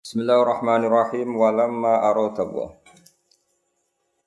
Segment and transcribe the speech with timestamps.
[0.00, 2.72] Bismillahirrahmanirrahim walamma aradallah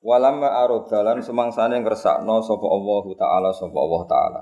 [0.06, 4.42] Walamma aradalan semangsane ngresakno sapa Allah taala sapa Allah taala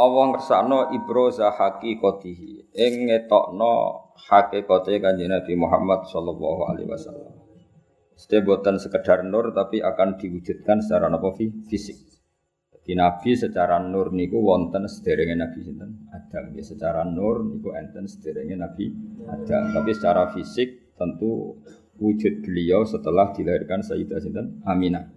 [0.00, 3.72] Allah ngersakno ibroza haqiqatihi ing ngetokno
[4.16, 7.36] hakikate kanjeng Nabi Muhammad sallallahu alaihi wasallam.
[8.16, 11.36] Sete boten sekedar nur tapi akan diwujudkan secara napa
[11.68, 12.13] fisik.
[12.84, 16.52] Di Nabi secara nur niku wonten sederenge Nabi sinten Adam.
[16.52, 18.92] Ya, secara nur niku enten sederenge Nabi
[19.24, 19.72] Adam.
[19.72, 21.56] Tapi secara fisik tentu
[21.96, 25.08] wujud beliau setelah dilahirkan Sayyidah sinten Aminah.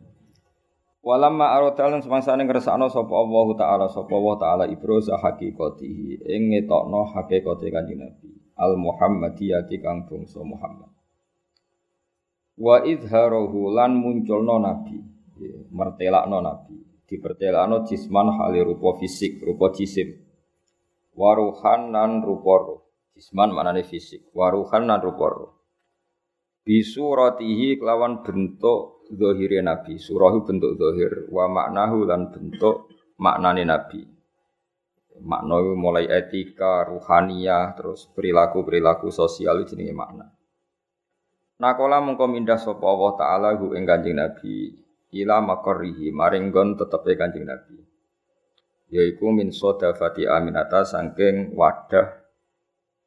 [1.03, 7.67] Walamma arodalan semangsane ngersakno sapa Allah taala sapa Allah taala ibroza haqiqatihi ing ngetokno hakikate
[7.71, 10.91] kanjeng Nabi al Muhammadiyati kang bangsa Muhammad.
[12.57, 14.97] Wa idharahu lan munculno nabi,
[15.69, 16.73] mertelakno nabi,
[17.07, 20.13] dipertelakno jisman hale rupa fisik, rupa jisim.
[21.17, 22.79] Waruhan lan rupa roh.
[23.15, 25.51] Jisman maknane fisik, waruhan lan rupa roh.
[26.67, 34.03] Bisuratihi kelawan bentuk zahire nabi surahu bentuk zahir wa maknahu lan bentuk maknane nabi
[35.23, 40.27] makna mulai etika ruhaniyah terus perilaku perilaku sosial jenenge makna
[41.57, 44.77] Nakola mengko mindah sapa Allah taala ing Kanjeng Nabi
[45.13, 47.79] ila makarrihi maring gon tetepe Kanjeng Nabi.
[48.87, 52.23] Yaiku min sodafati aminata sangking wadah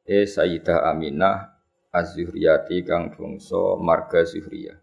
[0.05, 1.57] e Sayyidah Aminah
[1.89, 4.77] az-Zuhriyati kang bangsa marga Zuhriyah.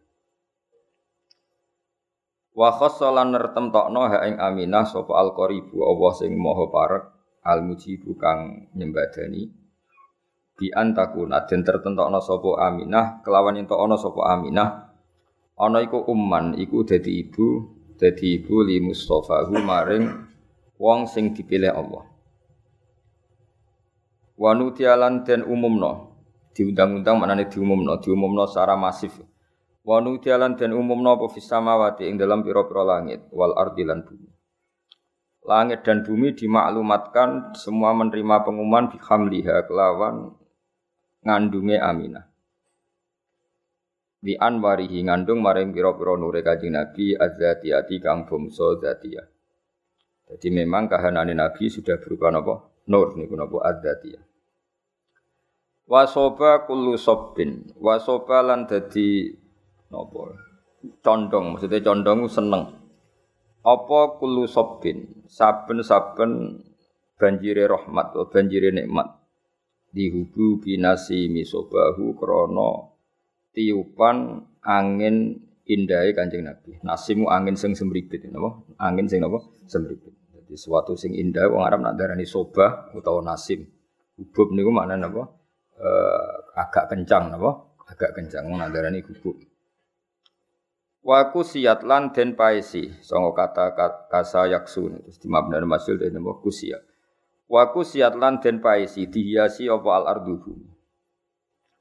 [2.59, 7.05] Wa khassalan nertemtokno ha ing Aminah sapa al-qaribu Allah sing maha parek
[7.47, 9.47] al-mujibu kang nyembadani.
[10.59, 14.88] Bi antakuna den tertentokno sapa Aminah kelawan ento ana sapa Aminah
[15.59, 17.67] ana iku umman iku dadi ibu
[17.99, 20.07] dadi ibu li Mustafahu maring
[20.79, 22.07] wong sing dipilih Allah
[24.39, 26.15] wa nutialan den umumno
[26.55, 29.19] diundang-undang maknane diumumno diumumno secara masif
[29.89, 34.29] Wa nudialan dan umumna apa fis samawati ing dalam pira-pira langit wal ardi lan bumi.
[35.49, 40.37] Langit dan bumi dimaklumatkan semua menerima pengumuman bihamliha kelawan
[41.25, 42.28] ngandunge Aminah.
[44.19, 49.27] Di anwarihi ngandung maring pira-pira nure Kanjeng Nabi azzatiyati kang bangsa zatiyah.
[50.29, 52.55] Jadi memang kahanane Nabi sudah berupa napa?
[52.91, 54.23] Nur niku napa azzatiyah.
[55.89, 57.73] Wasoba kullu sobbin.
[57.81, 59.33] Wasoba lan dadi
[59.89, 60.37] Napa?
[61.01, 62.77] Condong, maksudnya condong seneng.
[63.65, 66.63] Apa kulu sobbin, saben-saben
[67.19, 69.19] banjire rahmat banjire nikmat
[69.91, 72.98] dihubu binasi misobahu krono
[73.59, 76.79] tiupan angin indahai kanjeng Nabi.
[76.87, 78.63] Nasimu angin sing semribit, napa?
[78.79, 79.43] Angin sing napa?
[79.67, 80.15] Semribit.
[80.31, 83.67] Jadi suatu sing indah wong Arab nak darani sobah utawa nasim.
[84.15, 85.27] Hubub niku maknane napa?
[85.75, 87.75] Eh, agak kencang napa?
[87.91, 89.35] Agak kencang nak darani hubub.
[91.03, 93.73] Waku siat lan den paesi songo kata
[94.13, 96.85] kasa yaksun terus di mabna masyul den napa kusiat.
[97.51, 100.78] Waku siat lan den paesi dihiasi apa al ardu.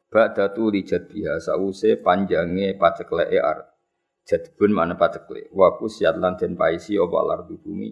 [0.07, 3.59] Ba'datu li jadbiha sause panjange pacekleke ar.
[4.27, 5.51] Jadbun mana pacekle.
[5.51, 7.89] Waku siat lan den paesi apa al ardu bumi.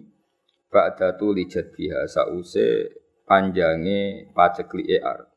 [0.72, 2.66] Ba'datu li jadbiha sause
[3.28, 5.28] panjange paceklike ar.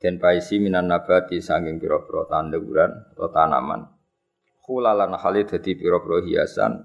[0.00, 4.00] Den paesi minan nabati sanging pira-pira tanduran atau tanaman
[4.70, 6.78] khulalan hale dadi pira-pira hiasan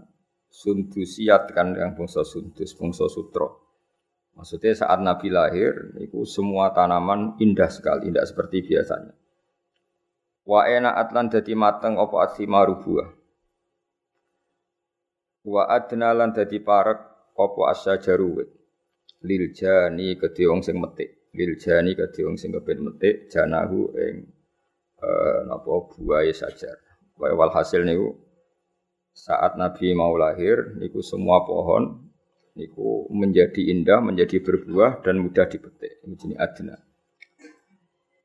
[0.49, 3.45] sundusiat kan yang bangsa sundus bangsa sutra
[4.35, 9.15] maksudnya saat Nabi lahir itu semua tanaman indah sekali tidak seperti biasanya.
[10.45, 13.09] Wa ena atlan dadi mateng apa asimaru buah?
[15.49, 16.99] Wa adna lan dadi parek
[17.33, 18.49] apa asyajaru wit
[19.25, 21.33] lil jani kedhe wong sing metik.
[21.33, 24.29] Lil jani kedhe wong sing kepen metik janahu ing
[25.01, 26.77] eh, napa buahe sajar.
[27.17, 28.13] Wal hasil niku
[29.15, 32.04] saat Nabi mau lahir niku semua pohon
[32.55, 36.01] niku menjadi indah, menjadi berbuah dan mudah dipetik.
[36.07, 36.79] Ini adna.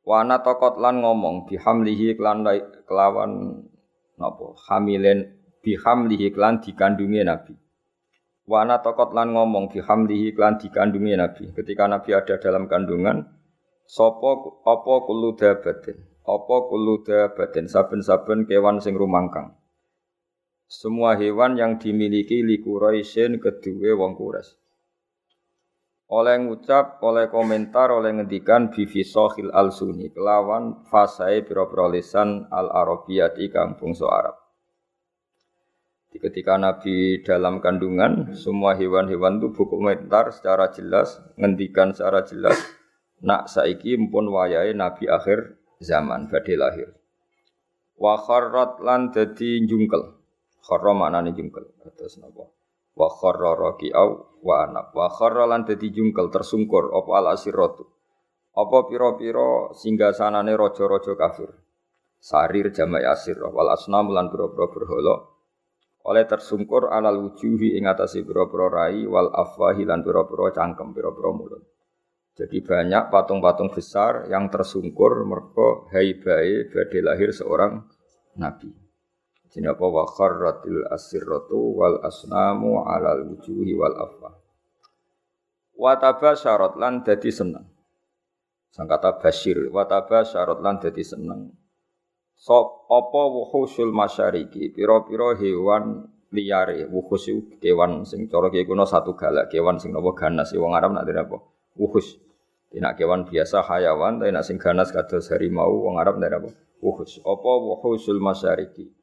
[0.06, 2.42] Wana tokot lan ngomong bihamlihi klan
[2.88, 3.62] kelawan
[4.16, 7.54] napa hamilen bihamlihi klan dikandungi Nabi.
[8.48, 11.44] Wana tokot lan ngomong bihamlihi klan dikandungi Nabi.
[11.52, 13.28] Ketika Nabi ada dalam kandungan,
[13.84, 19.59] sopo opo kulu dabatin apa kullu dabatin saben-saben kewan sing rumangkang.
[20.70, 24.54] Semua hewan yang dimiliki li Quraisyin kedue wong Quraisy.
[26.14, 32.70] Oleh ngucap, oleh komentar, oleh ngendikan bivi sohil al sunni kelawan fasai pira-pira lisan al
[32.70, 34.38] arabiyati kang bangsa Arab.
[36.14, 42.58] Ketika Nabi dalam kandungan, semua hewan-hewan itu berkomentar secara jelas, ngendikan secara jelas,
[43.18, 46.94] nak saiki mpun wayahe nabi akhir zaman badhe lahir.
[47.98, 50.19] Wa kharrat lan dadi jungkel.
[50.60, 51.66] Kharra maknane jungkel.
[51.96, 52.48] Terus napa?
[52.96, 54.92] Wa kharra raki'au wa anak.
[54.92, 57.84] Wa kharra lan dadi jungkel tersungkur apa al asiratu.
[58.56, 61.50] Apa pira-pira singgasanane raja-raja kafir.
[62.20, 65.30] Sarir jamai asir wal asnam lan pira-pira berhala
[66.00, 71.62] oleh tersungkur alal wujuhi ing atase pira-pira rai wal afwahi lan pira-pira cangkem pira-pira mulut.
[72.40, 77.84] Jadi banyak patung-patung besar yang tersungkur mereka haibai badhe lahir seorang
[78.40, 78.72] nabi.
[79.50, 84.38] Jadi apa wa kharratil asirratu wal asnamu alal wujuhi wal afwah.
[85.74, 85.98] Wa
[86.38, 87.66] syarat lan dadi seneng.
[88.70, 89.82] Sangkata basyir wa
[90.22, 91.50] syarat lan dadi seneng.
[92.38, 94.70] Sop apa wuhusul masyariki?
[94.70, 96.86] Pira-pira hewan liyare.
[96.86, 97.26] Wuhus
[97.58, 100.54] kewan sing cara kiye kuno satu galak kewan sing napa ganas.
[100.54, 101.42] Wong Arab nak apa?
[101.74, 102.22] Wuhus.
[102.70, 106.54] Nek kewan biasa hayawan tapi nak sing ganas kados harimau wong Arab nak apa?
[106.78, 107.18] Wuhus.
[107.26, 108.99] Apa wuhusul masyariki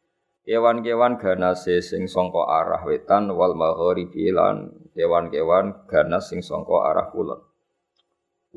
[0.48, 7.44] Kewan-kewan ganas sing sangka arah wetan wal maghribi lan kewan-kewan ganas sing sangka arah kulon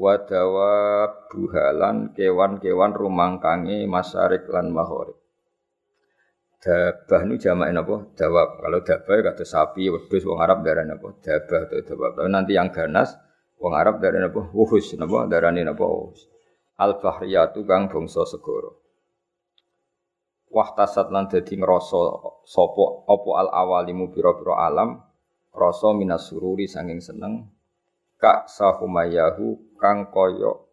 [0.00, 5.20] wadawa buhalan kewan-kewan rumangkange masyarik lan mahorib.
[6.60, 8.12] Dabah nu jamain apa?
[8.16, 8.60] Dawab.
[8.60, 11.08] Kalau dabah ya kata sapi, wedhus wong Arab darane apa?
[11.16, 12.10] Dabah atau dawab.
[12.20, 13.16] Tapi nanti yang ganas
[13.56, 14.44] wong Arab darane apa?
[14.52, 15.24] Wuhus napa?
[15.24, 15.88] Darane napa?
[15.88, 16.28] Wuhus.
[16.76, 18.76] Al bahriyatu kang bangsa segara.
[20.50, 21.98] Wahtasat lan dadi ngrasa
[22.42, 24.98] sapa apa al awalimu pira-pira alam
[25.54, 27.46] rasa minas sururi sanging seneng
[28.18, 30.70] kak sahumayahu kang koyok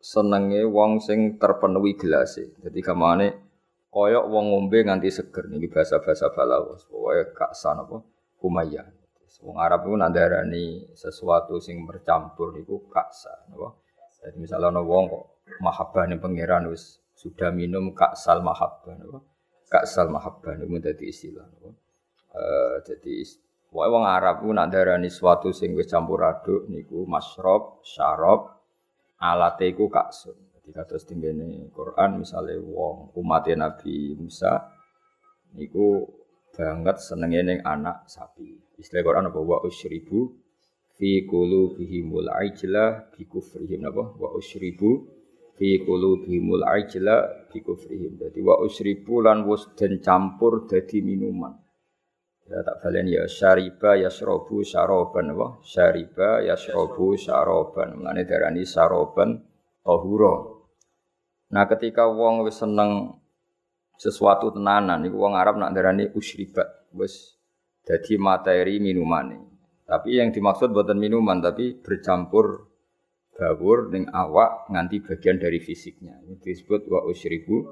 [0.00, 2.56] senenge wong sing terpenuhi gelase.
[2.64, 3.28] Jadi kamane
[3.92, 6.88] koyok wong ngombe nganti seger niki bahasa-bahasa balawas.
[6.88, 8.00] Pokoke gak san apa
[8.40, 8.88] kumaya.
[9.40, 13.72] Wong Arab itu nandarani sesuatu sing bercampur niku kaksa, napa?
[14.20, 15.24] Jadi misalnya ana wong kok
[15.64, 19.20] mahabbah ning pangeran wis sudah minum kaksal mahabbah napa?
[19.68, 21.70] Kaksal mahabbah niku dadi istilah napa?
[22.32, 23.14] Eh jadi
[23.70, 28.58] Wae wong Arab ku nak darani suatu sing wis campur aduk niku masrob, syarab,
[29.22, 30.34] alate iku kaksun.
[30.58, 34.58] Jadi kados tinggene Quran misale wong umat Nabi Musa
[35.54, 36.02] niku
[36.50, 38.58] banget senenge ning anak sapi.
[38.74, 40.34] Istilah Quran apa wa usyribu
[40.98, 45.06] fi qulubihimul ajla bi kufrihim napa wa usyribu
[45.60, 48.16] fi qulubihimul ajla bi kufrihim.
[48.16, 51.52] Dadi wa usyribu lan wis den campur dadi minuman.
[52.48, 58.00] Ya tak balen ya syariba yasrobu saroban wa syariba yasrobu saroban.
[58.00, 59.36] Mulane darani saroban
[59.84, 60.64] tahura.
[61.52, 63.20] Nah ketika wong wis seneng
[64.00, 67.36] sesuatu tenanan iku wong Arab nak darani usribat wis
[67.84, 69.36] dadi materi minumane.
[69.84, 72.69] Tapi yang dimaksud buatan minuman tapi bercampur
[73.40, 76.20] bawur ning awak nganti bagian dari fisiknya.
[76.20, 77.64] Ini disebut wa usribu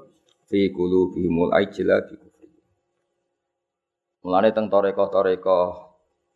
[0.49, 2.17] fi qulubihimul ajla bi
[4.19, 5.59] Mulane teng toreko-toreko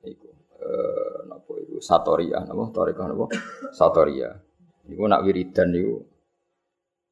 [0.07, 0.29] iku
[0.63, 3.25] eh napa iku satoria napa toreko napa
[3.75, 4.31] satoria.
[4.87, 5.99] Iku nak wiridan niku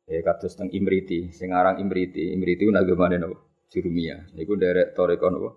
[0.07, 2.31] ya kados teng Imriti, sing aran Imriti.
[2.31, 3.35] Imriti ku nagamane napa?
[3.67, 4.31] Jurumia.
[4.31, 5.49] Niku derek toreko napa?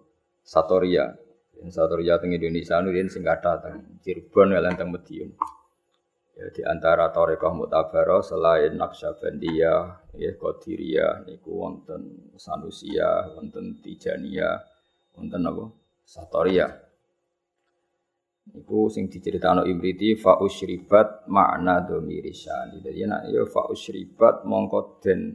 [0.42, 1.14] Satoria.
[1.70, 5.30] Satoria teng Indonesia nu sing kathah teng Cirebon lan teng Madiun.
[6.34, 14.58] Ya di antara Torekoh Mutabaroh selain Naksabandiyah, ya Qadiriyah, niku wonten Sanusia, wonten Tijaniyah,
[15.14, 15.70] wonten apa?
[16.02, 16.66] Satoria.
[18.50, 22.76] Iku sing diceritakno Ibriti fa usyribat makna domirisan.
[22.82, 25.32] Jadi nek ya fa usyribat mongko den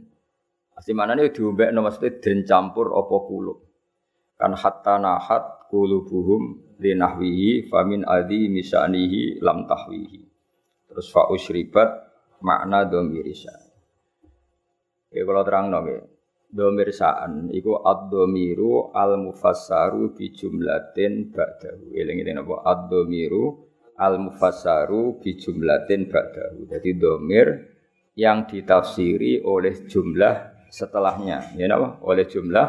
[0.78, 3.58] asli maknane diombekno maksudnya den campur apa kulub.
[4.38, 10.30] Kan hatta nahat kulubuhum linahwihi famin adi misanihi lam tahwihi.
[10.90, 11.88] Terus fa usyribat
[12.42, 13.56] makna domirisan.
[15.10, 16.06] Ya kalau terang nggih
[16.50, 21.94] domir sa'an iku ad-domiru al-mufassaru bi jumlatin ba'dahu.
[21.94, 22.54] Eling-eling apa?
[22.66, 26.66] Ad-domiru al-mufassaru bi jumlatin ba'dahu.
[26.70, 27.46] Jadi domir
[28.18, 31.54] yang ditafsiri oleh jumlah setelahnya.
[31.54, 32.02] Ya apa?
[32.02, 32.66] Oleh jumlah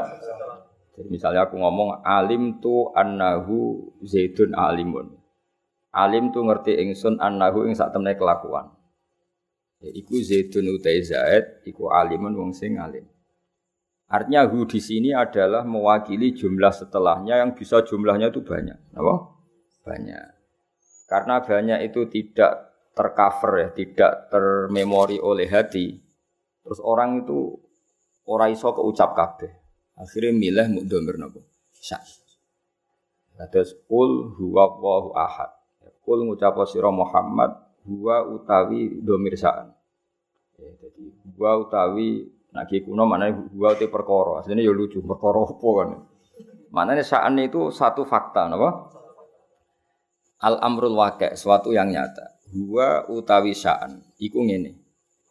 [1.01, 5.17] jadi misalnya aku ngomong alim tu annahu zaidun alimun.
[5.91, 8.71] Alim tu ngerti ingsun annahu ing sak temne kelakuan.
[9.83, 13.03] Ya, iku zaidun utai zaid, iku alimun wong sing alim.
[14.11, 18.75] Artinya hu di sini adalah mewakili jumlah setelahnya yang bisa jumlahnya itu banyak.
[18.95, 19.15] Apa?
[19.87, 20.27] Banyak.
[21.07, 25.95] Karena banyak itu tidak tercover ya, tidak termemori oleh hati.
[26.61, 27.55] Terus orang itu
[28.27, 29.51] ora iso keucap kabeh.
[29.95, 31.39] Akhirnya milih mukdomir napa?
[31.75, 32.03] Syak.
[33.49, 34.77] Terus kul huwa
[35.17, 35.60] ahad.
[36.01, 39.73] Kul ngucap sira Muhammad Huwa utawi domir sa'an.
[40.61, 41.03] Ya, jadi
[41.33, 44.43] huwa utawi Naki kuno mana huwa te perkara.
[44.43, 45.89] Asline ya lucu, perkara apa kan.
[46.75, 48.91] Maknanya sa'an itu satu fakta, napa?
[50.43, 52.43] Al amrul waqi', suatu yang nyata.
[52.51, 54.75] Huwa utawi sa'an iku ngene.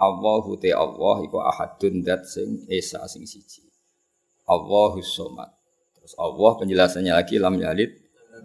[0.01, 3.69] Allahu te Allah iku ahadun dat sing esa sing siji.
[4.49, 5.53] Allahu somad.
[6.01, 7.93] Terus Allah penjelasannya lagi lam yalid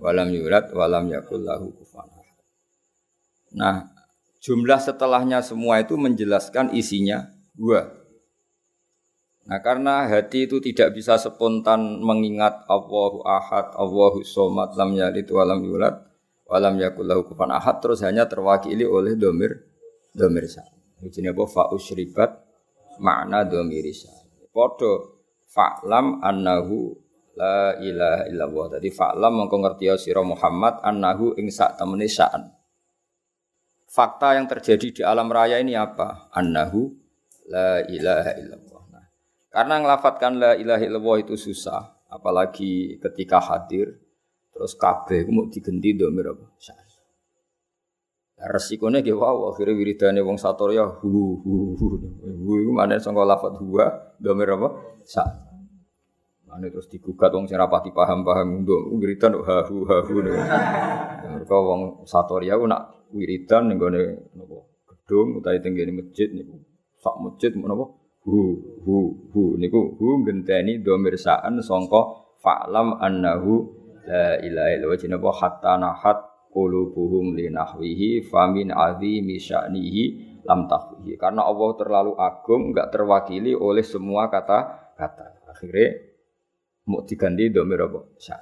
[0.03, 1.71] walam yurad walam yakul lahu
[3.55, 3.87] Nah,
[4.43, 7.87] jumlah setelahnya semua itu menjelaskan isinya dua.
[9.45, 15.63] Nah, karena hati itu tidak bisa spontan mengingat Allahu ahad, Allahu somad, lam yalid walam
[15.63, 15.95] yurad
[16.45, 19.65] walam yakul lahu kufuwan ahad terus hanya terwakili oleh domir
[20.13, 20.61] domir sa.
[21.01, 21.63] Ini apa fa
[23.01, 24.11] makna domir sa.
[24.49, 26.95] Podo fa'lam annahu
[27.35, 28.65] la ilaha illallah.
[28.79, 32.55] Tadi fa'lam mengko ngerti sira Muhammad annahu ing sak temene sa'an.
[33.95, 36.27] Fakta yang terjadi di alam raya ini apa?
[36.35, 36.91] Annahu
[37.47, 38.83] la ilaha illallah.
[38.91, 39.07] Nah,
[39.47, 43.95] karena ngelafatkan la ilaha illallah itu susah, apalagi ketika hadir
[44.51, 46.43] terus kabeh mau digenti domir apa?
[48.35, 51.87] Nah, resikonya ge wow, akhirnya wiridane wong satorya hu hu hu.
[52.19, 54.75] Hu iku mana sangka lafat huwa domir apa?
[55.07, 55.39] Sa'an.
[56.51, 60.15] Ane terus digugat wong sing rapati paham-paham untuk wiridan hahu hahu.
[60.23, 64.01] Mereka wong satoria ku nak wiridan ning gone
[64.33, 64.57] napa?
[64.89, 66.57] Gedung utawa teng masjid niku.
[66.97, 67.91] Sak masjid menapa
[68.25, 68.39] hu
[68.81, 68.95] hu
[69.29, 69.43] hu.
[69.61, 72.01] Niku hu ngenteni domir saan sangka
[72.41, 73.69] fa'lam annahu
[74.05, 74.99] la ilaha illallah.
[75.01, 76.17] Jenenge hatta nahat
[76.49, 80.03] qulubuhum li nahwihi famin azimi sya'nihi
[80.47, 85.43] lam tahwihi karena Allah terlalu agung enggak terwakili oleh semua kata-kata.
[85.51, 85.99] Akhirnya
[86.87, 87.99] mau diganti domir apa?
[88.21, 88.37] Sya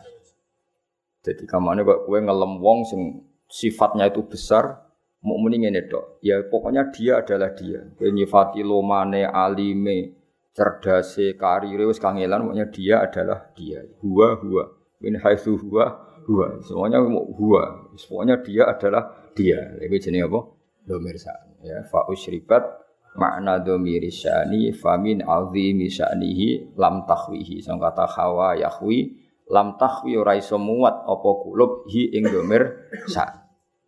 [1.24, 4.83] jadi kamane kok kue ngelem wong sing sifatnya itu besar
[5.23, 7.79] mau ini dok ya pokoknya dia adalah dia.
[7.95, 10.12] Kue nyifati lomane alime
[10.51, 13.79] cerdase karire wis kangelan pokoknya dia adalah dia.
[14.03, 14.63] Huwa huwa
[15.00, 15.95] min haitsu huwa
[16.27, 19.79] huwa semuanya huwa pokoknya dia adalah dia.
[19.79, 20.39] Itu jenis apa?
[20.83, 21.15] Domir
[21.63, 21.88] ya.
[21.88, 22.83] Fa usribat
[23.15, 30.39] makna domiri syani famin azimi syanihi lam tahwihi sang kata hawa yahwi lam tahwi ora
[30.39, 33.27] iso muat apa kulub hi ing domir sa.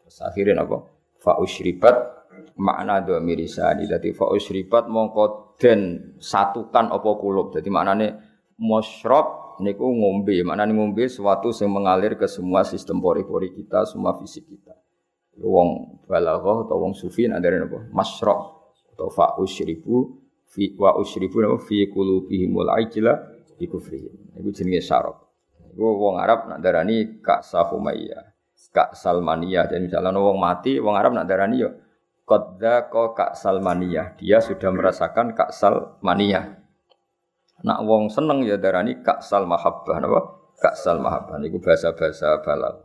[0.04, 0.78] Terus apa
[1.18, 1.96] fa usribat
[2.60, 7.56] makna domiri syani dadi fa usribat mongko den satukan apa kulub.
[7.56, 8.08] Dadi maknane
[8.60, 10.44] musyrab niku ngombe.
[10.44, 14.76] Maknane ngombe sesuatu yang mengalir ke semua sistem pori-pori kita semua fisik kita.
[15.36, 18.56] Wong balaghah atau wong sufi ada apa masyrab
[18.96, 23.20] atau fa usyribu fi wa usyribu fi qulubihimul ajla
[23.60, 24.16] bi kufrihim.
[24.40, 25.25] Iku jenenge syarab.
[25.76, 28.32] Iku wong Arab nak darani Kak Sahumayyah,
[28.72, 31.76] Kak Salmaniyah dan misalnya wong mati wong Arab nak darani yo
[32.26, 34.18] Qadda ko Kak Salmaniyah.
[34.18, 36.58] Dia sudah merasakan Kak Salmaniyah.
[37.62, 40.22] Nak wong seneng ya darani Kak Sal Mahabbah napa?
[40.58, 42.82] Kak Sal Mahabbah niku bahasa-bahasa balal.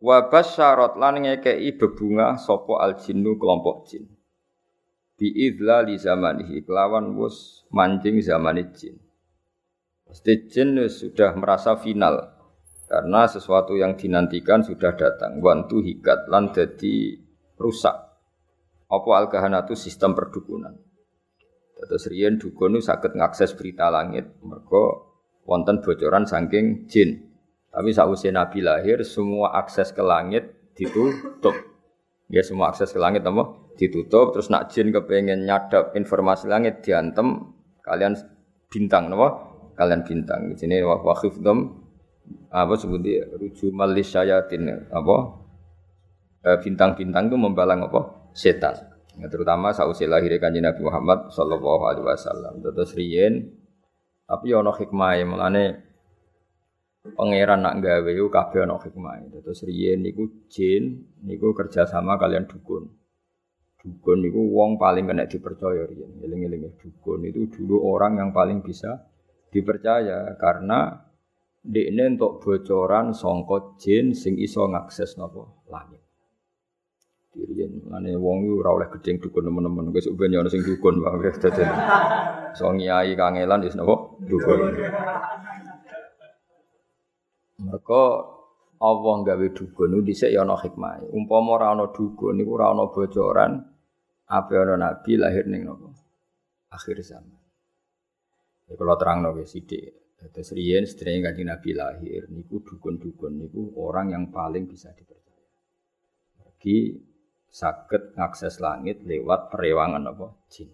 [0.00, 4.08] Wa basyarat lan ngekei bebunga sapa al jinnu kelompok jin.
[5.20, 8.96] Bi idla li zamanihi kelawan wus mancing zaman jin.
[10.10, 12.18] Pasti jin sudah merasa final
[12.90, 15.38] karena sesuatu yang dinantikan sudah datang.
[15.38, 17.14] Wantu hikat lan jadi
[17.54, 17.94] rusak.
[18.90, 20.74] Apa al kahanatu sistem perdukunan.
[21.78, 25.14] Terus riyen dukun sakit ngakses berita langit mergo
[25.46, 27.30] wonten bocoran saking jin.
[27.70, 31.54] Tapi sausai Nabi lahir, semua akses ke langit ditutup.
[32.26, 33.70] Ya semua akses ke langit apa?
[33.78, 34.34] Ditutup.
[34.34, 37.54] Terus nak jin kepengen nyadap informasi langit diantem
[37.86, 38.18] kalian
[38.66, 39.49] bintang apa?
[39.80, 40.52] Kalian bintang.
[40.52, 41.88] Di sini wakif dom
[42.52, 45.16] apa sebutnya ruju malis syayatin apa?
[46.44, 48.28] Eh, bintang-bintang itu membalang apa?
[48.36, 48.76] Setan.
[49.16, 52.60] Ya, terutama sausai lahir kanjeng Nabi Muhammad Sallallahu Alaihi Wasallam.
[52.60, 53.56] Terus riyen
[54.28, 55.64] tapi ono hikmah mulane
[57.18, 59.32] pangeran nak gawe yo kabeh ana hikmah.
[59.42, 62.88] Terus riyen niku jin niku kerjasama kalian dukun.
[63.80, 66.20] Dukun niku wong paling kena dipercaya riyen.
[66.22, 69.09] Eling-eling dukun itu dulu orang yang paling bisa
[69.50, 71.10] dipercaya karena
[71.60, 76.00] dekne untuk bocoran songkot jin sing iso ngakses napa langit.
[77.30, 79.94] Diriyen ngene wong iku ora oleh gedeng dukun teman-teman.
[79.94, 81.62] Wis ben ana sing dukun wae dadi.
[82.56, 84.58] So nyai kangelan wis napa dukun.
[87.60, 88.02] Mereka
[88.80, 91.12] Allah gawe dukun niku dhisik ya ana hikmah.
[91.12, 93.62] Umpama ora dukun niku ora bocoran
[94.30, 95.92] apa ana nabi lahir ning napa?
[96.72, 97.49] Akhir zaman.
[98.70, 100.14] Ya kalau terang nggih sithik.
[100.20, 105.48] Terus riyen sedherenge kanjeng Nabi lahir niku dukun-dukun niku orang yang paling bisa dipercaya.
[106.44, 106.92] Mugi
[107.50, 110.70] saged ngakses langit lewat perewangan apa jin.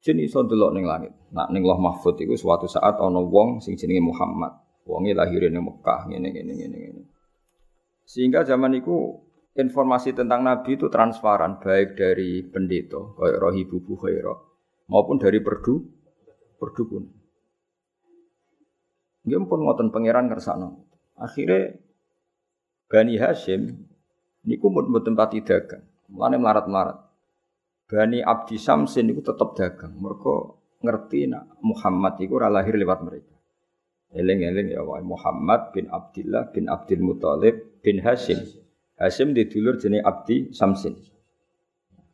[0.00, 1.12] Jin iso delok ning langit.
[1.34, 4.54] Nak ning Loh Mahfud iku suatu saat ana wong sing jenenge Muhammad.
[4.86, 7.02] Wonge lahir ning Mekah ngene ngene ngene ngene.
[8.06, 9.18] Sehingga zaman itu
[9.58, 14.36] informasi tentang Nabi itu transparan baik dari pendeta kayak Rohibu Bukhaira
[14.86, 15.95] maupun dari perdu
[16.56, 17.08] perdukun.
[19.26, 20.86] Dia pun ngoten pangeran kersano.
[21.18, 21.74] Akhirnya
[22.86, 23.74] Bani Hashim
[24.46, 25.82] niku pun tempat dagang.
[26.06, 26.98] Mulane melarat-melarat.
[27.90, 29.98] Bani Abdi Samsin niku tetap dagang.
[29.98, 30.34] Mereka
[30.86, 33.34] ngerti nak Muhammad ora lahir lewat mereka.
[34.14, 38.38] Eling-eling ya wae Muhammad bin Abdullah bin Abdul Muthalib bin Hashim.
[38.94, 40.94] Hashim di dulur jenenge Abdi Samsin.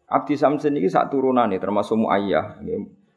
[0.09, 2.61] Abdi Samsin ini sak turunane termasuk Muayyah,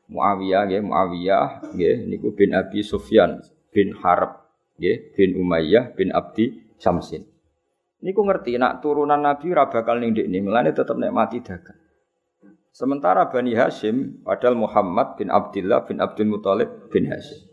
[0.06, 3.42] Muawiyah nggih Muawiyah nggih niku bin Abi Sufyan
[3.74, 4.46] bin Harb
[4.78, 7.26] nggih bin Umayyah bin Abdi Samsin.
[8.06, 11.80] Niku ngerti nak turunan Nabi ora bakal ning ndekne, mulane tetep nek mati dagang.
[12.76, 17.48] Sementara Bani Hashim padahal Muhammad bin Abdullah bin Abdul Muthalib bin Hashim.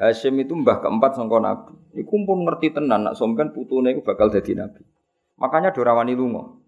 [0.00, 1.76] Hashim itu mbah keempat sangka Nabi.
[1.92, 4.80] Niku pun ngerti tenan nak sampean putune iku bakal dadi nabi.
[5.36, 6.61] Makanya dorawani lunga.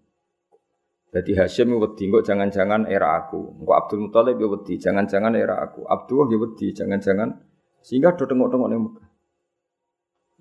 [1.15, 3.63] Jadi Hashim wedi kok jangan-jangan era aku.
[3.63, 5.87] Engko Abdul Muthalib ya wedi, jangan-jangan era aku.
[5.87, 7.39] Abdullah ya wedi, jangan-jangan
[7.79, 9.07] sehingga do tengok-tengok ning Mekah.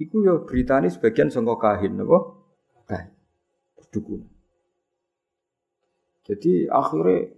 [0.02, 2.18] Iku ya beritane sebagian sangka kahin napa?
[2.90, 3.14] Kahin.
[3.94, 4.26] Dukun.
[6.26, 7.30] Jadi akhirnya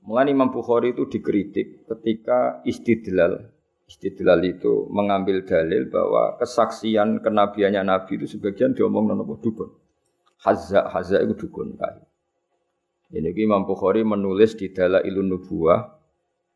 [0.00, 3.52] mulai Imam Bukhari itu dikritik ketika istidlal.
[3.84, 9.68] Istidlal itu mengambil dalil bahwa kesaksian kenabiannya Nabi itu sebagian diomong nopo dukun.
[10.40, 12.13] Hazza, hazza itu dukun kahin.
[13.14, 15.86] Ini Imam Bukhari menulis di dalam ilmu nubuah,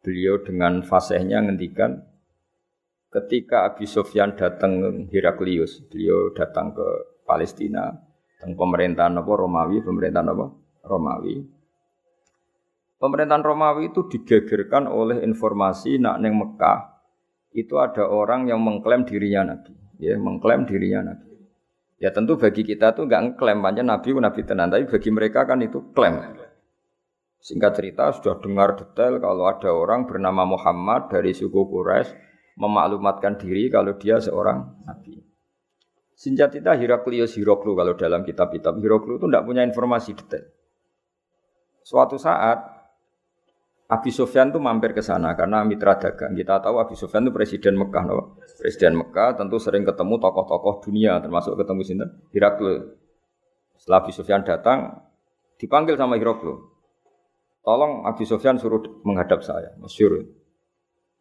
[0.03, 2.03] beliau dengan fasihnya ngendikan
[3.15, 6.87] ketika Abi Sufyan datang Heraklius, beliau datang ke
[7.23, 7.95] Palestina,
[8.43, 10.47] tentang pemerintahan apa Romawi, pemerintahan apa
[10.83, 11.47] Romawi.
[12.99, 16.99] Pemerintahan Romawi itu digegerkan oleh informasi nak neng Mekah
[17.55, 21.39] itu ada orang yang mengklaim dirinya nabi, ya mengklaim dirinya nabi.
[21.99, 25.59] Ya tentu bagi kita tuh nggak ngeklaim aja nabi nabi tenan, tapi bagi mereka kan
[25.63, 26.38] itu klaim.
[27.39, 32.11] Singkat cerita sudah dengar detail kalau ada orang bernama Muhammad dari suku Quraisy
[32.59, 35.23] memaklumatkan diri kalau dia seorang nabi.
[36.19, 40.51] Sinjatita Heraklius Hiroklu kalau dalam kitab-kitab Hiroklu itu tidak punya informasi detail.
[41.87, 42.79] Suatu saat
[43.89, 46.37] Abi Sufyan itu mampir ke sana karena mitra dagang.
[46.37, 48.37] Kita tahu Abi Sufyan itu presiden Mekah, no?
[48.61, 52.05] Presiden Mekah tentu sering ketemu tokoh-tokoh dunia, termasuk ketemu sini
[52.37, 52.99] Heraklu.
[53.81, 54.93] Setelah Abi Sufyan datang,
[55.57, 56.68] dipanggil sama Heraklu.
[57.63, 60.25] Tolong Abi Sofyan suruh menghadap saya, masyur.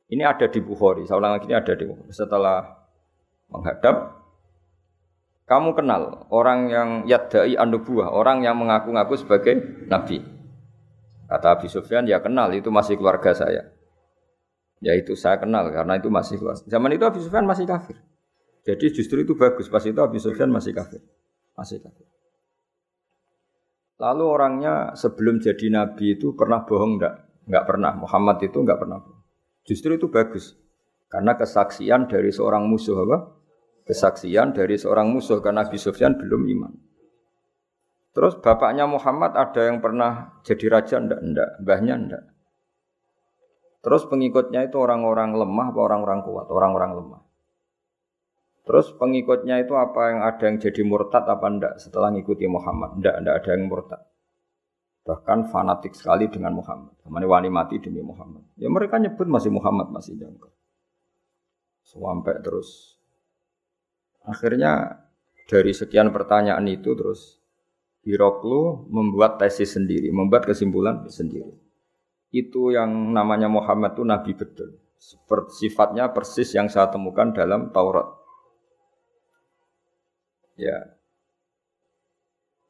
[0.08, 2.12] Ini ada di Bukhari, saya lagi ini ada di Bukhari.
[2.16, 2.64] Setelah
[3.52, 4.24] menghadap,
[5.48, 10.24] kamu kenal orang yang yadai anubuah, orang yang mengaku-ngaku sebagai nabi.
[11.28, 13.68] Kata Abi Sufyan, ya kenal, itu masih keluarga saya.
[14.80, 16.64] Ya itu saya kenal karena itu masih keluarga.
[16.64, 18.00] Zaman itu Abi Sufyan masih kafir.
[18.64, 21.04] Jadi justru itu bagus, pas itu Abi Sufyan masih kafir.
[21.56, 22.17] Masih kafir.
[23.98, 27.16] Lalu orangnya sebelum jadi nabi itu pernah bohong enggak?
[27.50, 27.92] Enggak pernah.
[27.98, 29.22] Muhammad itu enggak pernah bohong.
[29.66, 30.54] Justru itu bagus.
[31.10, 33.18] Karena kesaksian dari seorang musuh apa?
[33.90, 36.74] Kesaksian dari seorang musuh karena Nabi Sufyan belum iman.
[38.14, 41.22] Terus bapaknya Muhammad ada yang pernah jadi raja enggak?
[41.22, 41.50] Enggak.
[41.64, 42.24] Mbahnya enggak.
[43.82, 46.48] Terus pengikutnya itu orang-orang lemah apa orang-orang kuat?
[46.52, 47.22] Orang-orang lemah.
[48.68, 53.00] Terus pengikutnya itu apa yang ada yang jadi murtad apa ndak setelah ngikuti Muhammad?
[53.00, 54.02] Ndak, ndak ada yang murtad.
[55.08, 56.92] Bahkan fanatik sekali dengan Muhammad.
[57.00, 58.44] Sama wani mati demi Muhammad.
[58.60, 60.52] Ya mereka nyebut masih Muhammad masih jangka.
[61.88, 63.00] Sampai terus
[64.28, 65.00] akhirnya
[65.48, 67.40] dari sekian pertanyaan itu terus
[68.08, 71.56] Hiroklu membuat tesis sendiri, membuat kesimpulan sendiri.
[72.32, 74.80] Itu yang namanya Muhammad itu nabi betul.
[74.96, 78.17] Seperti sifatnya persis yang saya temukan dalam Taurat.
[80.58, 80.98] Ya.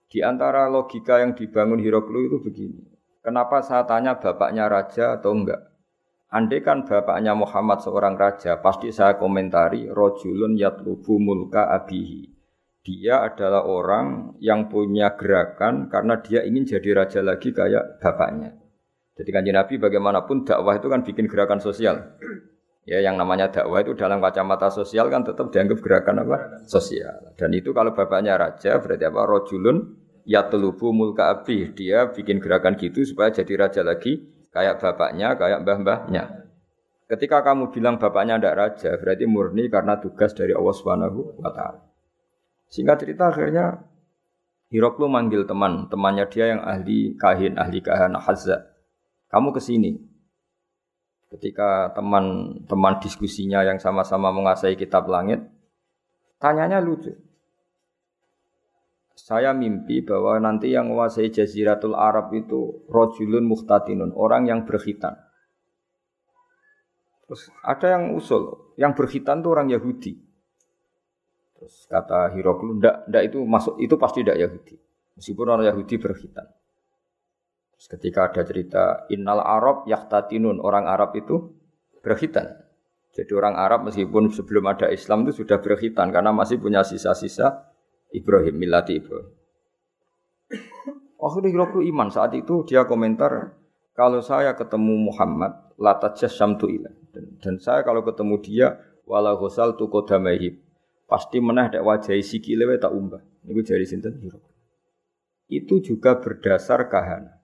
[0.07, 2.83] Di antara logika yang dibangun Hiroklu itu begini.
[3.23, 5.67] Kenapa saya tanya bapaknya raja atau enggak?
[6.27, 12.27] Andai kan bapaknya Muhammad seorang raja, pasti saya komentari rojulun yatlubu mulka abihi.
[12.83, 18.55] Dia adalah orang yang punya gerakan karena dia ingin jadi raja lagi kayak bapaknya.
[19.15, 22.15] Jadi kanji Nabi bagaimanapun dakwah itu kan bikin gerakan sosial.
[22.87, 26.63] Ya, yang namanya dakwah itu dalam kacamata sosial kan tetap dianggap gerakan apa?
[26.71, 27.35] Sosial.
[27.35, 29.27] Dan itu kalau bapaknya raja berarti apa?
[29.27, 29.77] Rojulun
[30.23, 31.75] yatlubu mulka abi.
[31.75, 34.23] Dia bikin gerakan gitu supaya jadi raja lagi
[34.55, 36.47] kayak bapaknya, kayak mbah-mbahnya.
[37.11, 41.83] Ketika kamu bilang bapaknya tidak raja, berarti murni karena tugas dari Allah Subhanahu wa taala.
[42.71, 43.83] Singkat cerita akhirnya
[44.67, 48.67] Hiroklu manggil teman, temannya dia yang ahli kahin, ahli kahana hazza.
[49.31, 49.95] Kamu ke sini.
[51.27, 55.43] Ketika teman-teman diskusinya yang sama-sama menguasai kitab langit,
[56.39, 57.11] tanyanya lucu.
[59.17, 65.19] Saya mimpi bahwa nanti yang menguasai jaziratul Arab itu rojulun muhtatinun, orang yang berkhitan.
[67.27, 70.15] Terus ada yang usul, yang berkhitan itu orang Yahudi.
[71.59, 74.75] Terus kata Hiroklu, ndak, ndak itu masuk itu pasti ndak Yahudi.
[75.19, 76.47] Meskipun orang Yahudi berkhitan.
[77.77, 81.53] Terus ketika ada cerita Innal Arab yahtatinun, orang Arab itu
[82.01, 82.57] berkhitan.
[83.13, 87.69] Jadi orang Arab meskipun sebelum ada Islam itu sudah berkhitan karena masih punya sisa-sisa
[88.13, 89.29] Ibrahim, milati Ibrahim.
[91.17, 93.57] Akhirnya Hiroklu iman saat itu dia komentar
[93.97, 98.67] kalau saya ketemu Muhammad latajas samtu ilah dan, dan saya kalau ketemu dia
[99.09, 100.61] wala ghusal tu kodamahib
[101.09, 103.23] pasti menah dak wajahi sikile tak umbah.
[103.47, 104.19] Niku jari sinten
[105.47, 107.36] Itu juga berdasar kahana.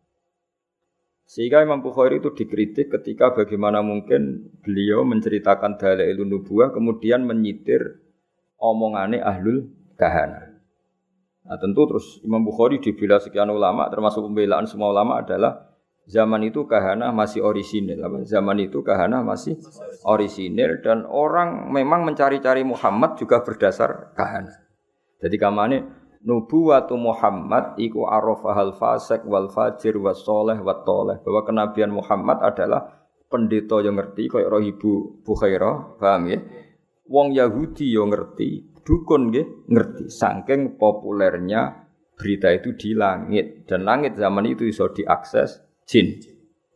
[1.33, 8.05] Sehingga Imam Bukhari itu dikritik ketika bagaimana mungkin beliau menceritakan dalailun nubuah kemudian menyitir
[8.61, 9.65] omongane ahlul
[9.97, 10.61] kahana.
[11.49, 16.67] Nah tentu terus Imam Bukhari dibela sekian ulama termasuk pembelaan semua ulama adalah Zaman itu
[16.67, 18.03] kahana masih orisinil.
[18.27, 19.55] Zaman itu kahana masih
[20.03, 24.51] orisinil dan orang memang mencari-cari Muhammad juga berdasar kahana.
[25.23, 25.77] Jadi kamane
[26.23, 33.12] nubuwatu Muhammad iku arafahal fasik wal fajir was soleh wat toleh bahwa kenabian Muhammad adalah
[33.27, 36.39] pendeta yang ngerti kayak roh ibu Bukhairah paham ya
[37.12, 41.83] wong Yahudi yang ngerti dukun nggih ngerti saking populernya
[42.15, 46.21] berita itu di langit dan langit zaman itu bisa diakses jin.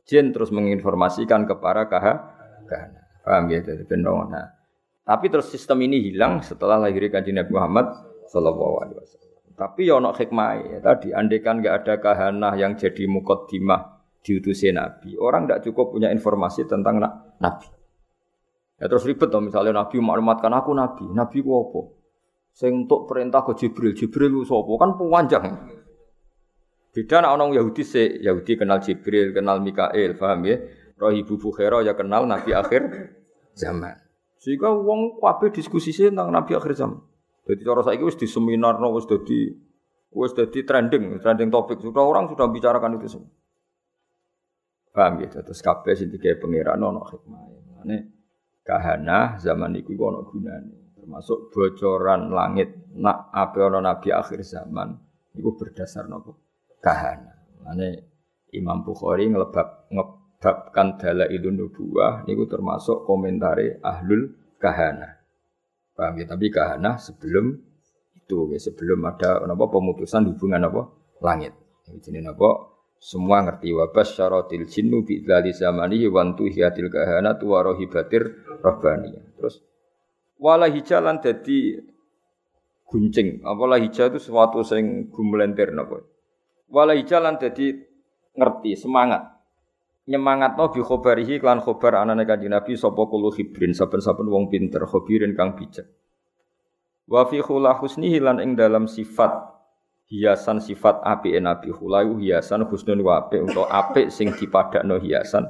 [0.07, 2.35] Jin terus menginformasikan kepada kahana.
[3.23, 3.83] Paham ya dari.
[3.99, 4.47] Nah,
[5.03, 7.87] tapi terus sistem ini hilang setelah lahirnya kanjeng Nabi Muhammad
[8.31, 9.16] Sallallahu Alaihi Wasallam.
[9.57, 15.17] Tapi ya ono hikmah ya tadi andekan nggak ada kahana yang jadi mukaddimah diutusnya Nabi.
[15.17, 17.01] Orang tidak cukup punya informasi tentang
[17.41, 17.67] Nabi.
[18.77, 21.09] Ya terus ribet dong misalnya Nabi maklumatkan aku Nabi.
[21.09, 21.81] Nabi ku apa?
[22.53, 23.97] Sing untuk perintah ke Jibril.
[23.97, 24.71] Jibril ku sapa?
[24.77, 25.45] Kan panjang.
[26.93, 30.61] Beda nak orang Yahudi se Yahudi kenal Jibril, kenal Mikael, paham ya?
[30.97, 33.13] Roh ibu Bukhara ya kenal Nabi akhir
[33.57, 33.97] zaman.
[34.37, 37.01] Sehingga wong kabeh diskusi tentang Nabi akhir zaman.
[37.47, 39.47] Jadi cara saiki wis di seminar, wis dadi
[40.11, 41.79] wis dadi trending, trending topik.
[41.79, 43.31] Sudah orang sudah bicarakan itu semua.
[44.91, 45.29] Paham ya?
[45.29, 47.41] Terus kabeh sing digawe pangeran ono hikmah.
[47.77, 47.97] Mane
[48.65, 50.97] kahana zaman iku ono gunane.
[50.97, 54.97] Termasuk bocoran langit nak apa ono nabi akhir zaman
[55.37, 56.41] itu berdasar nopo
[56.81, 57.31] kahana.
[57.61, 58.09] Mane
[58.57, 65.16] Imam Bukhari ngelebab ngebabkan dalailun nubuwah niku termasuk komentari ahlul kahana.
[65.97, 66.25] Paham ya?
[66.29, 67.57] Tapi kahana sebelum
[68.13, 70.93] itu ya, sebelum ada apa pemutusan hubungan apa
[71.25, 71.57] langit.
[71.89, 78.45] Ini apa semua ngerti wabas syaratil jinnu bi dzali zamani wa hiatil kahana wa rohibatir
[78.61, 79.17] rabbani.
[79.41, 79.65] Terus
[80.37, 81.81] wala hijalan dadi
[82.87, 83.43] guncing.
[83.43, 86.01] Apalah hija itu sesuatu sing gumlenter napa.
[86.67, 87.79] Walai jalan jadi
[88.35, 89.36] ngerti semangat
[90.07, 94.87] nyemangat no bi khobarihi klan khobar anane kanjeng Nabi sapa kulo hibrin saben-saben wong pinter
[94.87, 95.85] khobirin kang bijak
[97.11, 99.35] wa fi khula husnihi lan ing dalam sifat
[100.07, 105.43] hiasan sifat api Nabi khulayu hiasan husnun wa apik untuk apik sing dipadakno hiasan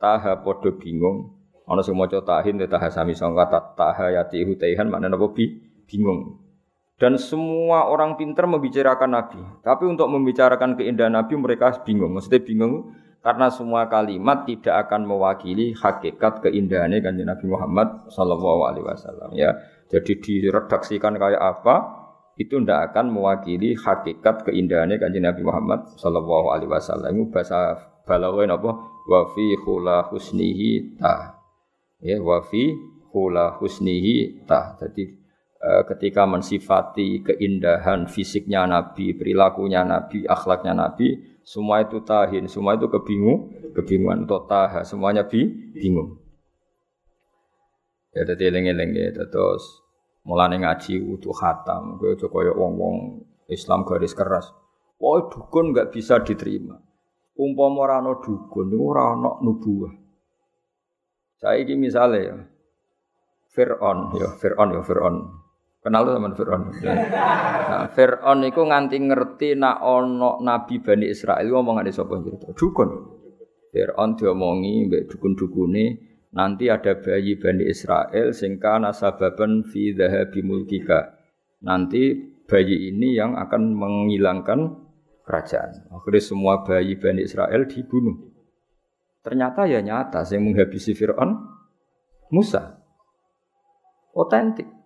[0.00, 1.36] taha padha bingung
[1.68, 5.52] ana sing maca tahin taha sami sangka taha yati hutaihan maknane apa bi
[5.84, 6.48] bingung
[6.98, 9.38] dan semua orang pintar membicarakan Nabi.
[9.62, 12.10] Tapi untuk membicarakan keindahan Nabi mereka bingung.
[12.10, 12.90] Maksudnya bingung
[13.28, 19.36] karena semua kalimat tidak akan mewakili hakikat keindahannya kan Nabi Muhammad Sallallahu Alaihi Wasallam.
[19.36, 19.52] Ya,
[19.92, 21.76] jadi diredaksikan kayak apa
[22.40, 27.20] itu tidak akan mewakili hakikat keindahannya kan Nabi Muhammad Sallallahu Alaihi Wasallam.
[27.20, 27.76] Itu bahasa
[28.08, 28.72] balawain apa?
[29.04, 31.36] Wafi khula husnihi ta.
[32.00, 32.72] Ya, wafi
[33.12, 34.72] khula husnihi ta.
[34.80, 42.76] Jadi Eh, ketika mensifati keindahan fisiknya Nabi, perilakunya Nabi, akhlaknya Nabi, semua itu tahin, semua
[42.76, 46.20] itu kebingung, kebingungan taha, semuanya bi, bingung.
[48.12, 49.64] Ya dadi eling-eling ya terus
[50.28, 54.52] mulane ngaji utuh khatam, aja kaya wong-wong Islam garis keras.
[55.00, 56.76] Wah, dukun nggak bisa diterima.
[57.32, 59.94] Umpama ora ana dukun ora ana nubuah.
[61.38, 62.36] Saiki misale ya
[63.54, 65.37] Fir'aun ya Fir'aun ya Fir'aun
[65.78, 66.62] Kenal tuh teman Fir'aun.
[66.74, 72.50] Nah, Fir'aun itu nganti ngerti nak ono Nabi Bani Israel ngomong ada sapa cerita.
[72.50, 72.90] Dukun.
[73.70, 75.84] Fir'aun diomongi mbek dukun-dukune
[76.34, 81.14] nanti ada bayi Bani Israel sing kana sababan fi dhahabi mulkika.
[81.62, 82.16] Nanti
[82.50, 84.60] bayi ini yang akan menghilangkan
[85.22, 85.94] kerajaan.
[85.94, 88.18] Akhirnya semua bayi Bani Israel dibunuh.
[89.22, 91.38] Ternyata ya nyata yang menghabisi Fir'aun
[92.34, 92.82] Musa.
[94.16, 94.77] Otentik.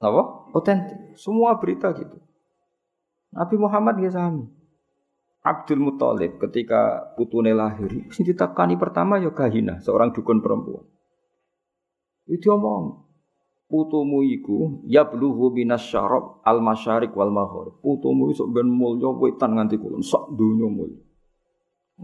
[0.00, 0.50] Apa?
[0.56, 1.14] Otentik.
[1.20, 2.16] Semua berita gitu.
[3.30, 4.48] Nabi Muhammad ya sami.
[5.40, 10.84] Abdul Muthalib ketika putune lahir, sing ditekani pertama ya Kahina, seorang dukun perempuan.
[12.28, 13.08] Itu omong,
[13.64, 17.72] putumu iku ya bluhu minas syarab al masyarik wal maghrib.
[17.80, 21.00] Putumu iso ben mulya wetan nganti kulon sak donya mulya.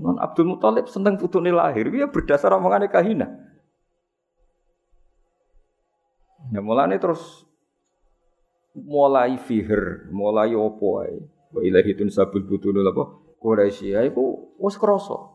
[0.01, 3.29] Non Abdul Muthalib seneng putune lahir, ya berdasar omongane Kahina.
[6.57, 7.46] Ya mulane terus
[8.77, 11.17] mulai fihir, mulai opo ae.
[11.57, 13.05] Wa ilahi tun sabul butunul apa?
[13.41, 15.33] Quraisy ya iku wis krasa.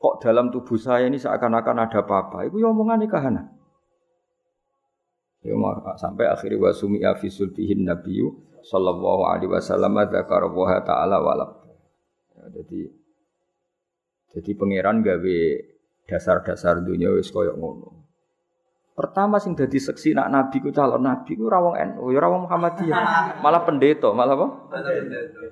[0.00, 2.48] Kok dalam tubuh saya ini seakan-akan ada apa-apa.
[2.48, 3.52] Iku ya omongane kahana.
[5.40, 5.56] Ya
[5.96, 8.28] sampai akhirnya wa sumi'a fi sulbihin nabiyyu
[8.60, 11.64] sallallahu alaihi wasallam dzakara wa ta'ala walab.
[12.36, 12.92] Ya, jadi
[14.36, 15.38] jadi pangeran gawe
[16.06, 17.99] dasar-dasar dunia wis koyo ngono.
[19.00, 23.00] Pertama sing dadi seksi nak nabi ku calon nabi ku rawong NU, ya rawong Muhammadiyah.
[23.44, 24.46] Malah pendeta, malah apa?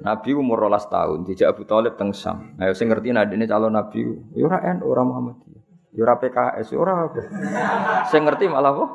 [0.04, 2.52] Nabi umur 12 tahun, dijak Abu Thalib teng Sam.
[2.61, 5.62] Ayo sing ngerti nadine calon nabi ku, ya ora NU, ora Muhammadiyah.
[5.96, 7.20] Ya ora PKS, ya ora apa.
[8.12, 8.87] Sing ngerti malah apa?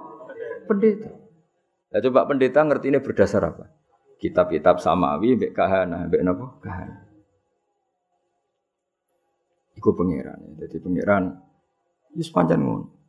[0.70, 1.10] Pendeta.
[1.90, 3.74] Ya coba pendeta ngerti ini berdasar apa?
[4.22, 6.46] Kitab-kitab samawi, mbek kahana, mbek napa?
[6.62, 7.10] Kahana.
[9.74, 10.62] Iku pangeran.
[10.62, 11.42] Jadi pangeran
[12.14, 13.03] wis pancen ngono.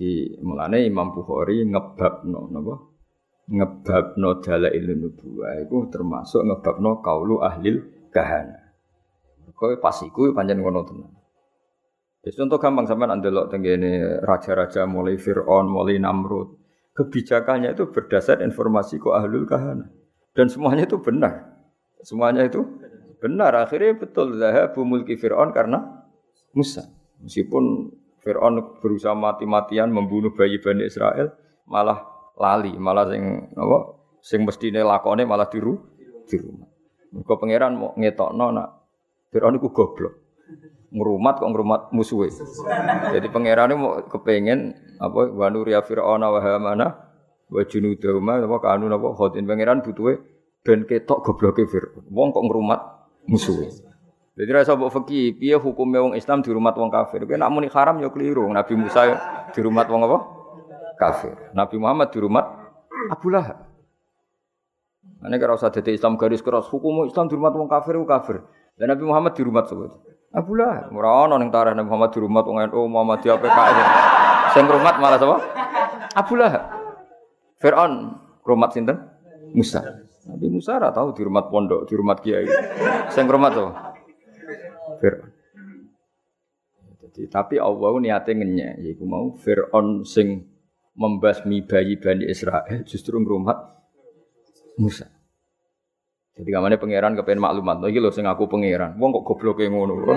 [0.00, 2.74] Di mulane Imam Bukhari ngebabno napa?
[3.52, 8.72] Ngebabno dalail nubuwah iku termasuk ngebabno kaulu ahlil kahana.
[9.52, 11.12] Kowe pas iku pancen ngono tenan.
[12.24, 16.56] Wis contoh gampang sampean andelok tenggene raja-raja mulai Firaun, mulai Namrud.
[16.96, 19.84] Kebijakannya itu berdasar informasi ku ahlul kahana.
[20.32, 21.60] Dan semuanya itu benar.
[22.00, 22.64] Semuanya itu
[23.20, 23.52] benar.
[23.52, 26.08] Akhirnya betul zahabu mulki Fir'aun karena
[26.56, 26.88] Musa.
[27.20, 31.32] Meskipun Fir'aun berusaha mati-matian membunuh bayi Bani Israel,
[31.64, 32.04] malah
[32.36, 33.78] lali, malah sing apa?
[34.20, 35.80] Sing mestine lakone malah diru
[36.28, 36.68] di rumah.
[37.10, 38.68] Mergo pangeran mau ngetokno nak
[39.32, 40.14] Fir'aun iku goblok.
[40.90, 42.28] Ngrumat kok ngrumat musuhe.
[43.14, 46.86] Jadi pangeran mau kepengen apa wa nuria fir'auna wa hamana
[47.46, 50.18] wa junudahuma apa kanu apa khotin pangeran butuhe
[50.66, 52.04] ben ketok gobloke Fir'aun.
[52.10, 52.80] Wong kok ngrumat
[53.30, 53.89] musuhe.
[54.40, 57.28] Jadi rasa mbok fikih, piye hukumnya wong Islam di rumah wong kafir?
[57.28, 58.48] Kowe nak muni haram ya keliru.
[58.48, 59.04] Nabi Musa
[59.52, 60.18] di rumah wong apa?
[60.96, 61.36] Kafir.
[61.52, 62.72] Nabi Muhammad di rumah
[63.12, 63.68] Abu Lahab.
[65.20, 68.40] Ane kira usah dadi Islam garis keras, hukum Islam di rumah wong kafir ku kafir.
[68.80, 69.92] Dan Nabi Muhammad di rumah sebut.
[70.32, 70.88] Abu Lahab.
[70.88, 73.88] Ora ono ning tarikh Nabi Muhammad di rumah wong NU, Muhammad di PKS.
[74.56, 75.36] Sing rumah malah sapa?
[76.16, 76.64] Abu Lahab.
[77.60, 79.04] Fir'aun rumah sinten?
[79.52, 79.84] Musa.
[80.24, 82.48] Nabi Musa tahu di rumah pondok, di rumah kiai.
[83.12, 83.89] Sing rumah tuh.
[85.00, 85.32] Fir'aun.
[87.00, 90.46] Jadi, tapi Allah niatnya ngenyek, yaitu mau Fir'aun sing
[90.94, 93.56] membasmi bayi Bani Israel justru ngrumat
[94.76, 95.08] Musa.
[96.40, 98.96] Jadi kamane pangeran kepengen maklumat, lagi lho sing aku pangeran.
[98.96, 100.08] Wong kok goblok ngono.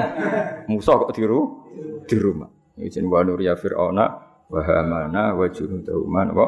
[0.71, 1.67] Musa kok diru
[2.07, 2.47] di rumah.
[2.79, 4.05] Izin wa nur ya fir'auna
[4.47, 6.47] wa hamana wa junudahuma wa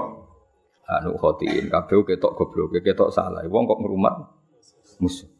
[0.85, 3.43] anu khotiin kabeh ketok goblok, ketok salah.
[3.51, 4.15] Wong kok ngrumat
[5.03, 5.34] Musa.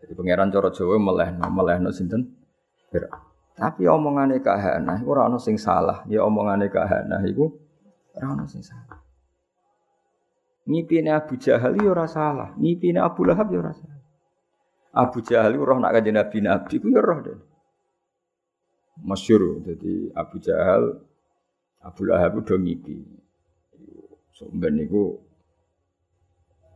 [0.00, 2.24] Jadi pangeran cara Jawa melehno, melehno sinten?
[2.88, 3.30] Fir'aun.
[3.60, 6.00] Tapi omongane kahana iku ora ono sing salah.
[6.08, 7.52] Ya omongane kahana iku
[8.16, 8.96] ora ono sing salah.
[10.64, 14.00] Ngipine Abu Jahal ya ora salah, ngipine Abu Lahab ya ora salah.
[14.96, 17.38] Abu Jahal roh nak kanjeng Nabi Nabi ku ya roh deh.
[19.00, 21.04] Masyur, jadi Abu Jahal
[21.84, 22.96] Abu Lahab udah ngipi.
[24.32, 25.20] Sumben niku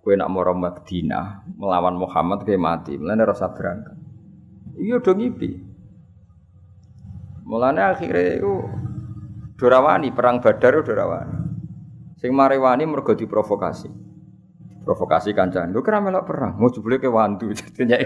[0.05, 3.97] Kue nak mau Madinah melawan Muhammad kayak mati, mulane rasa berangkat.
[4.77, 5.51] Iya dong ngipi.
[7.49, 8.53] Mulane akhirnya itu
[9.57, 11.39] dorawani perang Badar dorawani.
[12.21, 13.89] Sing marewani mergo diprovokasi.
[14.85, 15.73] Provokasi kancan.
[15.73, 18.05] Lu kira melok perang, mau jebule ke wandu jadinya.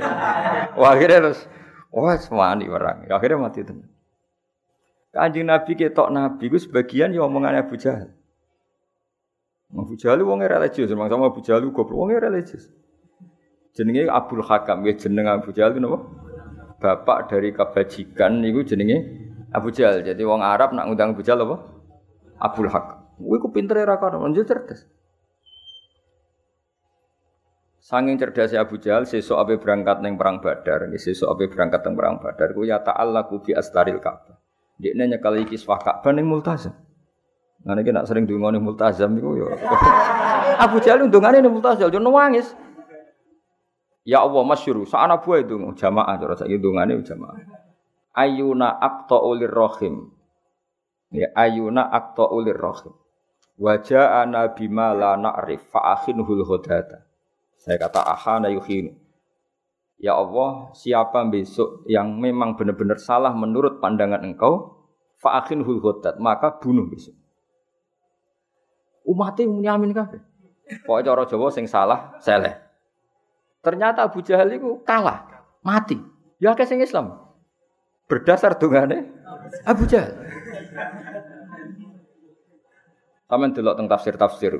[0.79, 1.51] Wah akhirnya terus
[1.91, 3.11] wah semani perang.
[3.11, 3.91] Akhirnya mati tenan.
[5.11, 7.75] Kanjeng Nabi ketok Nabi gue sebagian ya omongannya Abu.
[9.69, 12.73] Abu Jahal wong religius, memang sama Abu Jahal goblok wong religius.
[13.77, 16.01] Jenenge Abdul Hakam, ya jeneng Abu Jahal itu napa?
[16.79, 20.01] Bapak dari kebajikan niku jenenge Abu Jahal.
[20.01, 21.57] Jadi wong Arab nak ngundang Abu Jahal apa?
[22.41, 22.99] Abdul Hakam.
[23.19, 24.87] Kuwi ku pintere ra kono, cerdas.
[27.89, 32.21] Sanging cerdasnya Abu Jahal, sesuk ape berangkat neng perang Badar, sesuk ape berangkat neng perang
[32.21, 34.37] Badar, ku ya ta'allaku bi astaril Ka'bah.
[34.77, 36.77] Nanya kali kiswah Ka'bah neng multazam.
[37.67, 39.47] Ini nak sering dungane multazam iku ya.
[40.65, 42.55] Abu Jahal dungane ning multazam yo nangis.
[44.07, 47.45] Ya Allah masyhur, sakana buah itu jamaah cara saiki dungane jamaah.
[48.17, 50.09] Ayuna aqta'u rahim.
[51.13, 52.95] Ya ayuna aqta'u rahim.
[53.59, 57.05] Wajah ana bima la na'rif fa akhinhul hudata.
[57.59, 58.95] Saya kata ahana yuhinu.
[59.99, 64.79] Ya Allah, siapa besok yang memang benar-benar salah menurut pandangan engkau,
[65.19, 67.18] fa akhinhul hudat, maka bunuh besok.
[69.09, 70.21] Umatnya nyamin kabeh.
[70.85, 72.61] Pokoknya cara Jawa sing salah, seleh.
[73.65, 75.25] Ternyata Abu Jahal itu kalah,
[75.65, 75.97] mati.
[76.37, 77.17] Ya ke sing Islam.
[78.05, 79.09] Berdasar dungane
[79.65, 80.13] Abu Jahal.
[83.29, 84.55] Taman delok teng tafsir-tafsir.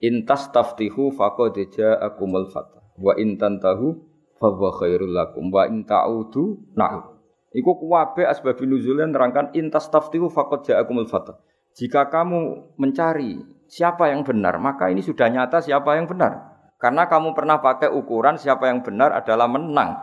[0.00, 2.84] Intas taftihu faqad ja'akumul fatah.
[2.96, 3.96] Wa intan tahu
[4.36, 7.16] fa khairul lakum wa in ta'udu na'ud.
[7.56, 11.40] Iku kuwabe asbab nuzulnya nerangkan intas taftihu faqad ja'akumul fatah.
[11.76, 16.56] Jika kamu mencari siapa yang benar, maka ini sudah nyata siapa yang benar.
[16.76, 19.96] Karena kamu pernah pakai ukuran siapa yang benar adalah menang.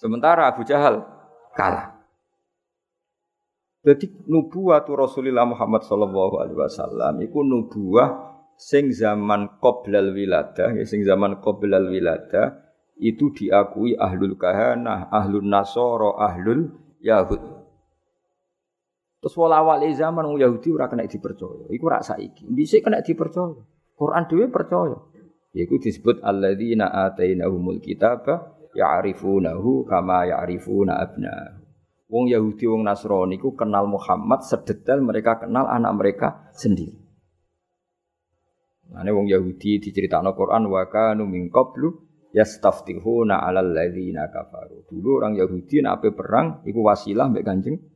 [0.00, 1.04] Sementara Abu Jahal
[1.54, 1.94] kalah.
[3.84, 11.04] Jadi nubuah Rasulullah Muhammad sallallahu alaihi wasallam iku nubuah sing zaman qoblal wiladah, ya sing
[11.04, 12.64] zaman qoblal wiladah
[12.96, 16.72] itu diakui ahlul kahanah, ahlul nasoro, ahlul
[17.02, 17.42] yahud.
[19.24, 21.64] Terus wala awal zaman wong Yahudi ora kena dipercaya.
[21.72, 22.44] Iku rak saiki.
[22.44, 23.56] Dhisik kena dipercaya.
[23.96, 25.00] Quran dhewe percaya.
[25.56, 31.56] Yaiku disebut alladzina atainahumul kitaba ya'rifunahu kama ya'rifuna abna.
[32.12, 36.92] Wong Yahudi wong Nasrani ku kenal Muhammad sedetail mereka kenal anak mereka sendiri.
[38.92, 41.96] Ane wong Yahudi diceritakno Quran wa kanu min qablu
[42.36, 44.84] yastaftihuna 'alal ladzina kafaru.
[44.84, 47.93] Dulu orang Yahudi nek perang iku wasilah mbek Kanjeng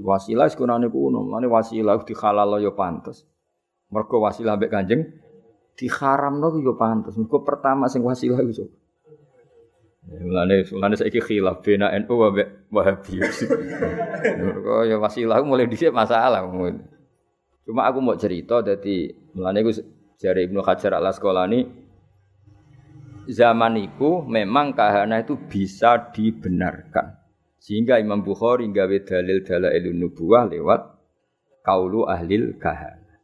[0.00, 3.28] Wasilah sekunane kuno, mane wasilah dihalal ya pantes.
[3.92, 5.02] Mergo wasilah mbek Kanjeng
[5.76, 7.14] diharamno ya pantes.
[7.20, 8.64] Mergo pertama sing wasilah iku
[10.10, 13.20] Mulane mulane saiki khilaf bena NU mbek Wahabi.
[14.40, 16.48] Mergo ya wasilah mulai dhisik masalah.
[17.68, 19.70] Cuma aku mau cerita dadi mulane iku
[20.16, 21.60] jare Ibnu Hajar Al Asqalani
[23.28, 27.19] zaman itu memang kahana itu bisa dibenarkan.
[27.60, 30.80] Sehingga Imam Bukhari gawe dalil dalailun nubuwah lewat
[31.60, 33.20] kaulu ahlil kahana.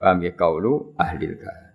[0.00, 1.68] Paham ya kaulu ahlil kahana.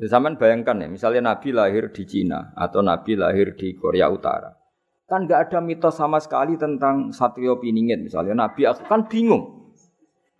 [0.00, 4.56] Ya, zaman bayangkan ya, misalnya Nabi lahir di Cina atau Nabi lahir di Korea Utara.
[5.04, 8.32] Kan nggak ada mitos sama sekali tentang Satrio Piningit misalnya.
[8.48, 9.70] Nabi aku kan bingung.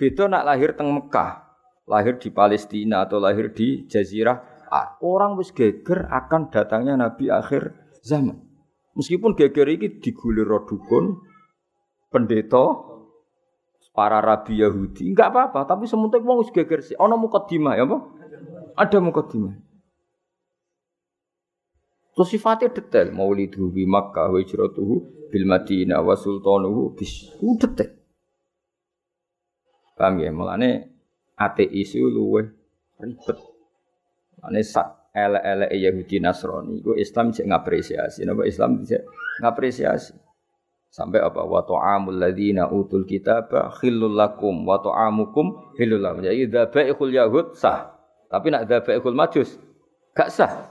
[0.00, 1.44] Beda nak lahir teng Mekah,
[1.84, 4.56] lahir di Palestina atau lahir di Jazirah.
[5.04, 8.43] Orang wis geger akan datangnya Nabi akhir zaman.
[8.94, 11.18] Meskipun geger iki digulir dukun,
[12.14, 12.94] pendeta,
[13.94, 16.98] para rabi Yahudi, enggak apa-apa, tapi sementing wong wis geger sih.
[16.98, 17.98] Ana mukadimah ya apa?
[18.74, 19.54] Ada mukadimah.
[22.14, 24.94] Terus sifatnya detail, maulidu bi Makkah wa hijratuhu
[25.30, 27.26] bil Madinah wa sultanuhu bis
[27.58, 27.90] detail.
[29.98, 30.30] Paham ya?
[30.30, 30.94] Mulane
[31.34, 32.50] ateis itu luwe
[33.02, 33.38] ribet.
[34.38, 38.26] Mulane sak elek-elek Yahudi Nasrani iku Islam cek ngapresiasi.
[38.26, 39.02] Napa Islam cek
[39.40, 40.14] ngapresiasi?
[40.90, 41.42] Sampai apa?
[41.42, 46.22] Wa ta'amul ladzina utul kitaba khillul lakum wa ta'amukum khillul lakum.
[46.22, 47.94] Jadi dzabaihul yahud sah.
[48.30, 49.58] Tapi nak dzabaihul majus
[50.14, 50.70] gak sah.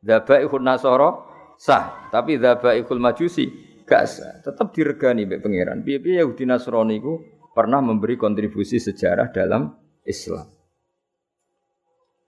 [0.00, 1.24] Dzabaihul nasara
[1.56, 2.08] sah.
[2.12, 3.48] Tapi dzabaihul majusi
[3.88, 4.44] gak sah.
[4.44, 5.80] Tetap diregani mbek pangeran.
[5.84, 7.20] Piye-piye Yahudi Nasrani iku
[7.56, 9.72] pernah memberi kontribusi sejarah dalam
[10.04, 10.61] Islam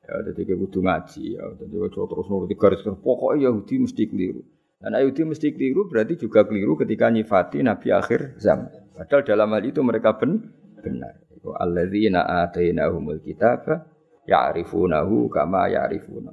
[0.05, 1.45] Ya, jadi kayak kudu ngaji ya.
[1.57, 4.45] Jadi ojo terus nuruti garis pokoknya Yahudi mesti keliru.
[4.77, 8.69] Dan Yahudi mesti keliru berarti juga keliru ketika nyifati Nabi akhir zaman.
[8.93, 10.53] Padahal dalam hal itu mereka ben
[10.85, 11.25] benar.
[11.45, 13.89] Alladzina atainahumul kitaba
[14.29, 16.33] ya'rifunahu kama ya'rifuna.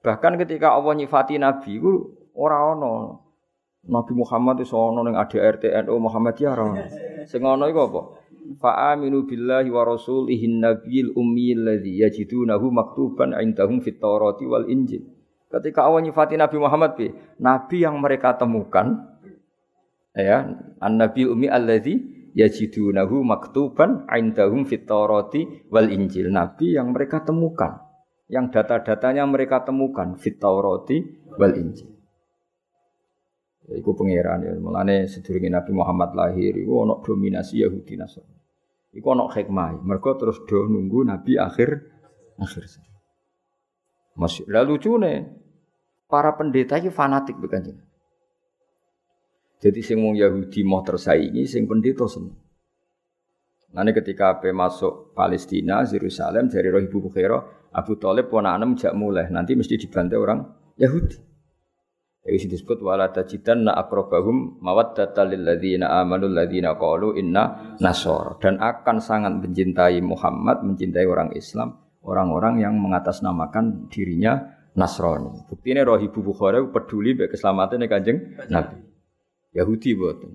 [0.00, 1.92] Bahkan ketika Allah nyifati Nabi itu
[2.32, 2.92] orang ono
[3.84, 6.84] Nabi Muhammad itu ono ning ADRT NU Muhammadiyah ora.
[7.24, 8.02] Sing ono iku apa?
[8.58, 15.06] Fa'aminu billahi wa rasulihi nabiyil ummi alladhi yajidunahu maktuban indahum fit Taurati wal Injil.
[15.50, 17.10] Ketika Allah nyifati Nabi Muhammad bi,
[17.42, 19.18] nabi yang mereka temukan
[20.14, 20.46] ya,
[20.78, 21.98] an-nabi ummi alladhi
[22.34, 26.30] yajidunahu maktuban indahum fit Taurati wal Injil.
[26.32, 27.82] Nabi yang mereka temukan,
[28.30, 31.02] yang data-datanya mereka temukan fit Taurati
[31.36, 31.99] wal Injil.
[33.70, 34.52] Iku pangeran ya.
[34.58, 38.36] Mulane sedurunge Nabi Muhammad lahir iku ana dominasi Yahudi Nasrani.
[38.90, 39.78] Iku ana hikmah.
[39.86, 41.86] Mergo terus do nunggu Nabi akhir
[42.40, 42.64] akhir.
[44.18, 45.12] Masih lalu lucune
[46.10, 47.78] para pendeta iki fanatik bukan
[49.60, 52.32] Jadi sing wong Yahudi mau tersaingi, sing pendeta seneng.
[53.70, 59.30] Nanti ketika ape masuk Palestina, Yerusalem dari roh ibu Bukhaira, Abu Talib ponakane jak mulai,
[59.30, 60.40] nanti mesti dibantai orang
[60.80, 61.29] Yahudi.
[62.30, 69.02] Itu disebut wala tajidanna aqrabahum mawaddatal lil ladzina amanu ladzina qalu inna nasor dan akan
[69.02, 71.74] sangat mencintai Muhammad, mencintai orang Islam,
[72.06, 74.38] orang-orang yang mengatasnamakan dirinya
[74.78, 75.50] Nasrani.
[75.50, 78.78] Buktinya roh ibu Bukhari peduli be keselamatan kanjeng Nabi.
[79.50, 80.30] Yahudi buatan.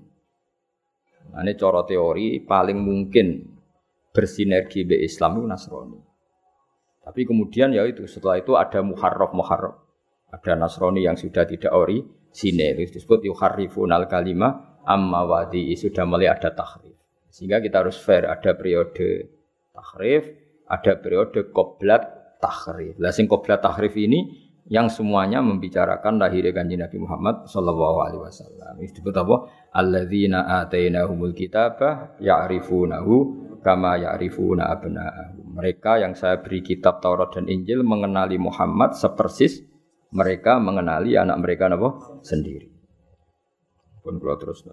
[1.32, 3.56] Nah, ini coro teori paling mungkin
[4.12, 6.00] bersinergi be Islam itu Nasrani.
[7.00, 9.85] Tapi kemudian ya itu setelah itu ada muharraf muharraf
[10.32, 12.02] ada Nasrani yang sudah tidak ori
[12.34, 16.94] sini disebut yuharrifun al kalimah amma wadi sudah mulai ada tahrif.
[17.30, 19.28] Sehingga kita harus fair ada periode
[19.74, 20.30] tahrif,
[20.70, 22.96] ada periode koblat tahrif.
[23.02, 28.74] Lah sing koblat tahrif ini yang semuanya membicarakan lahirnya kanjeng Nabi Muhammad sallallahu alaihi wasallam.
[28.82, 29.36] Itu disebut apa?
[29.78, 33.14] Alladzina atainahumul kitabah ya'rifunahu
[33.62, 35.54] kama ya'rifuna abna'ahum.
[35.54, 39.62] Mereka yang saya beri kitab Taurat dan Injil mengenali Muhammad sepersis
[40.16, 42.72] mereka mengenali anak mereka napa sendiri.
[44.00, 44.64] Pun kula terus.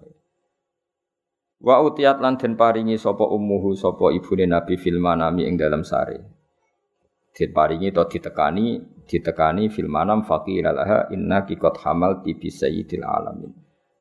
[1.60, 6.16] Wa utiat lan den paringi sapa ummuhu sapa ibune Nabi fil manami ing dalam sare.
[7.34, 13.52] Den paringi to ditekani, ditekani fil manam faqila laha innaki qad hamalti bi sayyidil alamin.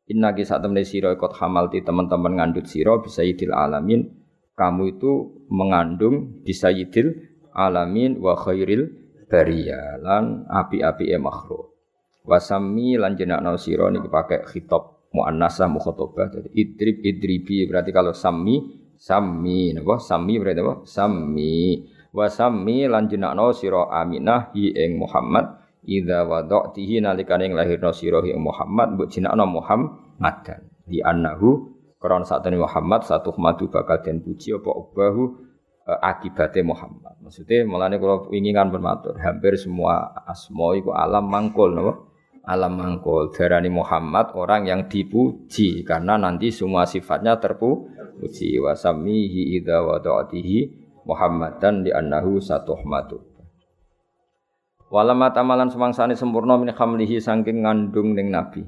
[0.07, 4.05] Innaki sak temene sira qad hamalti teman-teman ngandut sira bi sayyidil alamin.
[4.53, 7.09] Kamu itu mengandung bi sayyidil
[7.57, 9.02] alamin wa khairil
[9.33, 11.73] baria lan api-api e makhluk.
[12.21, 16.29] Wasami lan jenakno sira niki pakai khitab muannasah mukhatabah.
[16.29, 18.61] Jadi idrib idribi berarti kalau sami
[18.93, 20.73] sami napa sami berarti apa?
[20.85, 21.81] Sami.
[22.13, 28.93] Wasami lan jenakno sira Aminah hi ing Muhammad idza wada'tihi nalikane lahirno sira hi Muhammad
[28.93, 30.69] mbok jenakno Muhammadan.
[30.85, 31.73] Di annahu
[32.03, 35.52] Karena saat ini Muhammad satu madu bakal dan puji apa ubahu
[35.83, 37.19] akibatnya Muhammad.
[37.19, 42.13] Maksudnya mulane kalau ingin kan bermatur, hampir semua asmo itu alam mangkul, no?
[42.43, 43.31] alam mangkul.
[43.31, 48.59] Darani Muhammad orang yang dipuji karena nanti semua sifatnya terpuji.
[48.59, 53.19] Wasamihi idza wada'atihi Muhammadan di annahu satuhmatu.
[54.93, 58.63] Walamat amalan semangsane sempurna min khamlihi saking ngandung ning nabi.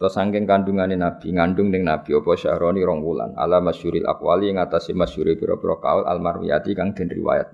[0.00, 3.36] Atau saking kandungane Nabi, ngandung ning Nabi apa syahroni rong wulan.
[3.36, 7.52] Ala masyuril akwali ngatasi masyuri pira-pira kaul al marwiyati kang den riwayat.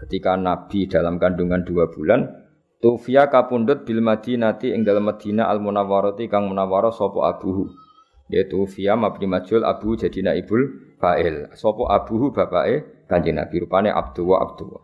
[0.00, 2.24] Ketika Nabi dalam kandungan dua bulan,
[2.80, 7.68] Tufia kapundut bil Madinati ing dalem Madinah al Munawwarati kang munawwarah sapa abuhu.
[8.32, 11.52] Yaitu Fia mabni majul abu jadi naibul fa'il.
[11.52, 14.80] Sapa abuhu bapake Kanjeng Nabi rupane Abdullah Abdullah.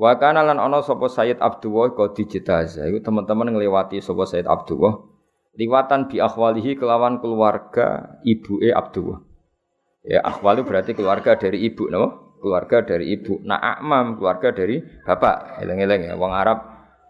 [0.00, 2.88] Wa kana lan ana sapa Sayyid Abdullah kok dijetaza.
[2.88, 5.12] Iku teman-teman nglewati sapa Sayyid Abdullah
[5.54, 9.22] liwatan bi akhwalihi kelawan keluarga ibu e Abdullah.
[10.04, 12.36] Ya akhwali berarti keluarga dari ibu, no?
[12.42, 13.40] Keluarga dari ibu.
[13.40, 15.64] Nah akmam keluarga dari bapak.
[15.64, 16.58] Eleng-eleng ya, wong Arab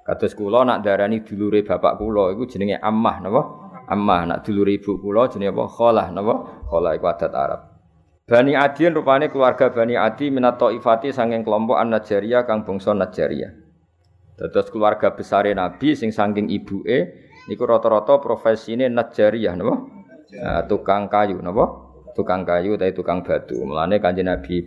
[0.07, 3.43] kados kula nak darani dulure bapak kula iku jenenge ammah napa?
[3.91, 5.65] Ammah nak dulure ibu kula jenenge apa?
[5.67, 6.35] Khalah napa?
[6.71, 7.61] Khalah iku adat Arab.
[8.25, 13.53] Bani Adian rupane keluarga Bani Adi minat Taifati sanging kelompok An-Najjariyah kang bangsa Najjariyah.
[14.41, 19.75] Terus keluarga besar Nabi sing sangking ibuke niku rata-rata profesine najjariyah napa?
[20.35, 21.65] Nah, tukang kayu napa?
[22.15, 23.59] Tukang kayu tapi tukang batu.
[23.59, 24.63] Mulane Kanjeng Nabi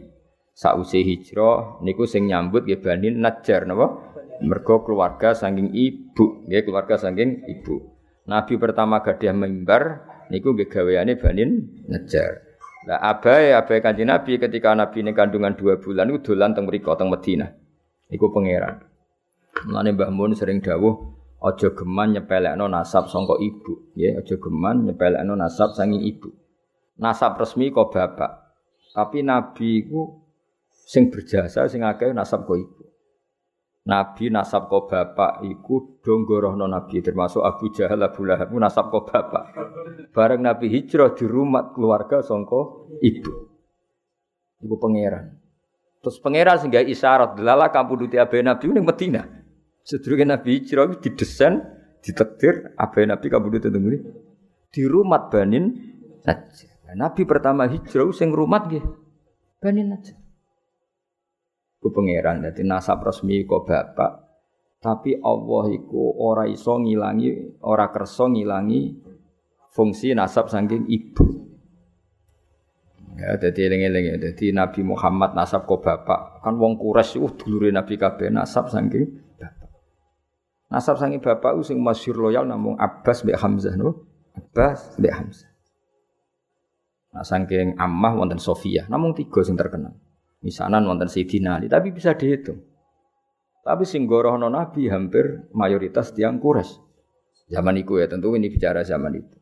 [0.51, 4.15] sausi hijrah niku sing nyambut nggih Bani Najjar napa?
[4.38, 7.89] Mergo keluarga saking ibu, nggih keluarga saking ibu.
[8.28, 9.84] Nabi pertama gadah mimbar
[10.30, 11.43] niku nggih gaweane Bani
[11.88, 12.45] Najjar.
[12.88, 16.93] Lah abai abai Kanjeng Nabi ketika Nabi ini kandungan dua bulan itu dolan teng mriku
[16.99, 17.51] teng Madinah.
[18.07, 18.84] Iku pangeran.
[19.67, 24.18] Mulane Mbah Mun sering dawuh Ojo geman nyepelekno nasab sangka ibu, ya.
[24.18, 26.34] Ojo geman nyepelekno nasab sangi ibu.
[26.98, 28.32] Nasab resmi kok bapak.
[28.98, 30.18] Tapi nabi iku
[30.74, 32.84] sing berjasa sing akeh nasab kok ibu.
[33.86, 39.54] Nabi nasab kok bapak iku donggorohno nabi termasuk Abu Jahal Abu Lahab nasab kok bapak.
[40.18, 43.34] Bareng nabi hijrah di rumah keluarga sangka ibu.
[44.66, 45.38] Ibu pangeran.
[46.02, 49.47] Terus pangeran sehingga isyarat lala kampung duti abe nabi ning Madinah.
[49.88, 51.64] Sedurunge Nabi hijrah didesain,
[52.04, 53.80] ditektir apa Nabi kabudut itu
[54.68, 55.72] di rumah Banin
[56.28, 56.92] Najjar.
[56.92, 58.84] Nabi pertama hijrah sing rumah nggih
[59.64, 60.20] Banin Najjar.
[61.80, 64.28] Ku pangeran dadi nasab resmi kok bapak
[64.84, 68.92] tapi Allah iku ora iso ngilangi ora kersa ngilangi
[69.72, 71.48] fungsi nasab saking ibu.
[73.18, 74.16] Ya, jadi eling-eling ya.
[74.30, 76.44] Jadi Nabi Muhammad nasab kok bapak.
[76.44, 79.26] Kan wong Quraisy uh dulure Nabi kabeh nasab saking
[80.68, 84.03] Nasab sangi bapak u sing masyhur loyal namung Abbas mbek Hamzah no.
[84.36, 85.49] Abbas mbek Hamzah.
[87.15, 89.95] Nah, saking Ammah wonten Sofia, namun tiga sing terkenal.
[90.43, 92.61] Misanan wonten Sayyidina Ali, tapi bisa dihitung.
[93.65, 96.78] Tapi sing gorohno Nabi hampir mayoritas tiang kures.
[97.47, 99.36] Zaman itu ya, tentu ini bicara zaman itu.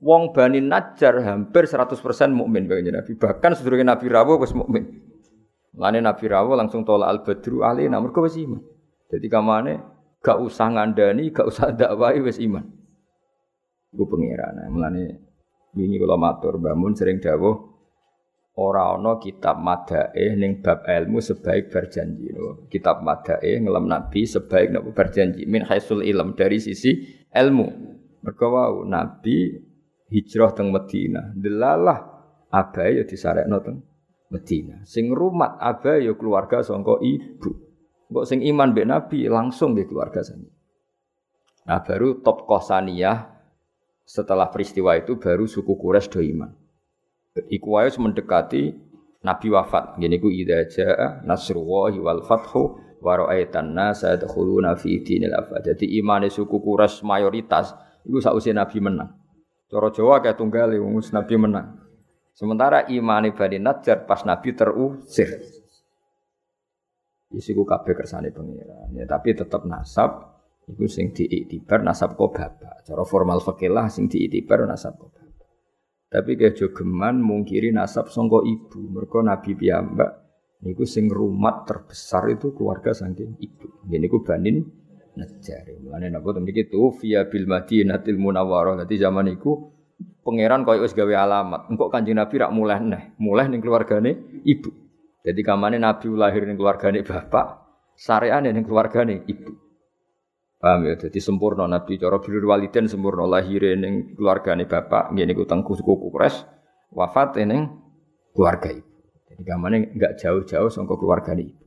[0.00, 2.00] Wong Bani Najjar hampir 100%
[2.32, 3.12] mukmin kaya Nabi.
[3.18, 5.04] Bahkan sedurunge Nabi Rawo wis mukmin.
[5.76, 8.64] Lane Nabi Rawo langsung tolak al-badru ali namur wis iman.
[9.12, 12.64] Jadi kamane gak usah ngandani, gak usah dakwai wis iman.
[13.90, 14.70] Iku pengiran.
[14.70, 15.18] Mulane
[15.74, 17.70] wingi kula matur bangun sering dawuh
[18.60, 22.30] ora ana kitab madae ning bab ilmu sebaik berjanji.
[22.68, 27.66] Kitab madae ngelam Nabi sebaik nopo berjanji min haisul ilm dari sisi ilmu.
[28.20, 29.56] Mergo Nabi
[30.12, 31.32] hijrah teng Medina.
[31.32, 31.98] Delalah
[32.52, 33.80] abai ya disarekno teng
[34.28, 34.84] Medina.
[34.84, 37.69] Sing rumat abai ya keluarga sangka ibu.
[38.10, 40.50] Kok sing iman mbek Nabi langsung di keluarga sana.
[41.70, 43.30] Nah baru top kosaniyah
[44.02, 46.50] setelah peristiwa itu baru suku Quraisy do iman.
[47.46, 48.74] Iku wae mendekati
[49.22, 50.02] Nabi wafat.
[50.02, 55.62] Gini ku idza jaa nasrullahi wal fathu wa ra'aitan nasa yadkhuluna fi dinil afad.
[55.70, 57.70] Jadi imane suku Quraisy mayoritas
[58.02, 59.14] iku sausé Nabi menang.
[59.70, 60.74] Cara Jawa kayak tunggal
[61.14, 61.78] Nabi menang.
[62.34, 65.59] Sementara imane Bani Najjar pas Nabi terusir.
[67.30, 68.90] Isiku kabeh kersane pengiran.
[68.94, 70.34] Ya, tapi tetap nasab
[70.66, 72.82] iku sing diiktibar nasab kok bapak.
[72.82, 75.48] Cara formal fikih lah sing diiktibar nasab kok bapak.
[76.10, 78.82] Tapi kayak jogeman mungkiri nasab songko ibu.
[78.90, 80.10] Mereka Nabi piyambak
[80.66, 83.86] niku sing rumat terbesar itu keluarga saking ibu.
[83.86, 85.66] Ini ku banin Najjar.
[85.82, 88.86] Mulane napa to mriki tu via bil Madinatil Munawwarah.
[88.86, 89.70] Dadi zaman iku
[90.22, 91.66] pangeran koyo wis gawe alamat.
[91.66, 94.70] Engko Kanjeng Nabi rak muleh neh, muleh ning keluargane ibu.
[95.20, 97.60] Jadi kamane Nabi lahir ning keluargane bapak,
[97.92, 99.52] sareane ning keluargane ibu.
[100.60, 100.96] Paham ya?
[100.96, 105.92] Jadi sempurna Nabi cara birrul waliden sempurna lahir ning keluargane bapak, nggih niku teng suku
[106.08, 106.44] Quraisy,
[106.96, 107.68] wafat ning
[108.32, 108.96] keluarga ibu.
[109.28, 111.64] Jadi kamane enggak jauh-jauh saka keluargane ibu.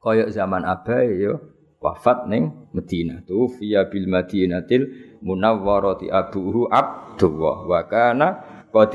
[0.00, 1.54] Koyok zaman abai yo
[1.84, 4.88] wafat neng Medina tu via bil Madinatil
[5.20, 8.28] munawwarati abuhu Abdullah wa kana
[8.74, 8.90] qad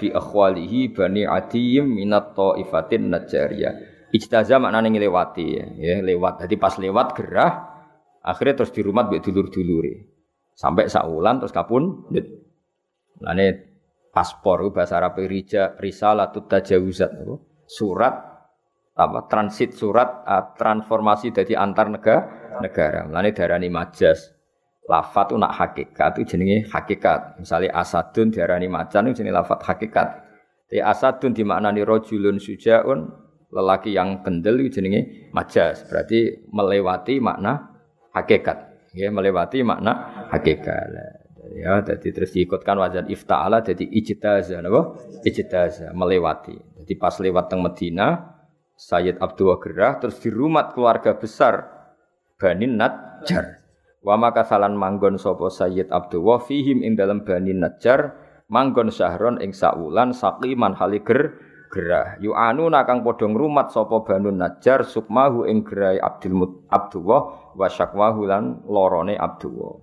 [0.00, 3.74] bi akhwalihi bani Adiyim minat taifatin Najjariyah.
[4.08, 6.48] Ijtaza maknane nglewati ya, ya lewat.
[6.48, 7.52] Jadi pas lewat gerah
[8.24, 10.08] akhirnya terus di rumah mbek dulur-dulure.
[10.56, 12.08] Sampai saulan terus kapun
[13.20, 13.46] lane
[14.08, 17.12] paspor bahasa Arab rija risalatut tajawuzat
[17.68, 18.14] surat
[18.98, 19.28] apa?
[19.28, 22.20] Transit surat uh, transformasi dari antar negara
[22.64, 23.04] negara.
[23.04, 24.37] Mulane darani majas.
[24.88, 27.36] Lafat nak hakikat itu jenenge hakikat.
[27.36, 30.24] Misalnya asadun diarani macan itu jenenge lafat hakikat.
[30.64, 33.04] Di asadun dimaknani rojulun sujaun
[33.52, 35.84] lelaki yang kendel itu jenenge majas.
[35.84, 37.68] Berarti melewati makna
[38.16, 38.88] hakikat.
[38.96, 40.88] Ya, melewati makna hakikat.
[41.52, 45.00] Ya, jadi terus diikutkan wajan ifta'ala jadi ijtazah, napa?
[45.24, 46.56] Ijtazah, melewati.
[46.80, 48.36] Jadi pas lewat teng Medina,
[48.78, 51.66] Sayyid Abdul Gerah terus di rumah keluarga besar
[52.38, 53.57] Bani Najjar.
[53.98, 58.14] Wa maka salan manggon sapa Sayyid Abdul fihim ing dalam Bani Najjar
[58.46, 61.34] manggon syahron ing saulan saqiman haliger
[61.68, 62.16] gerah.
[62.22, 67.66] Yu anu nakang padha ngrumat sapa Banu Najjar sukmahu ing gerai Abdul Mut Abdullah wa
[67.66, 69.82] syakwahu lan lorone Abdullah.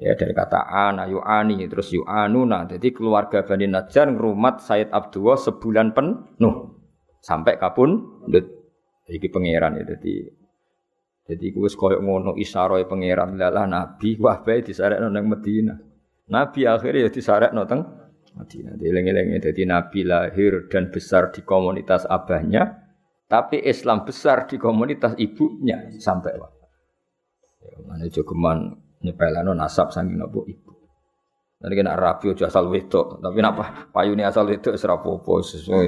[0.00, 2.64] Ya dari kata ana yu ani terus yu anuna.
[2.64, 6.76] Jadi keluarga Bani Najjar ngrumat Sayyid Abdullah sebulan penuh
[7.20, 8.24] sampai kapun
[9.10, 10.39] iki pangeran ya dadi
[11.30, 13.38] jadi gue koyo ngono isaroe pangeran.
[13.38, 15.78] Lalah nabi wah bae disarekno nang Madinah.
[16.30, 17.86] Nabi akhirnya ya disarekno teng
[18.34, 18.74] Madinah.
[18.74, 22.90] Dieling-eling dadi nabi lahir dan besar di komunitas abahnya
[23.30, 26.70] tapi Islam besar di komunitas ibunya sampai wafat.
[27.62, 28.74] Ya mana jogeman
[29.06, 30.74] nyepelano nasab saking nopo ibu.
[31.60, 35.86] Nanti kena rapi aja asal wedok, tapi napa payune asal wedok serapopo sesuai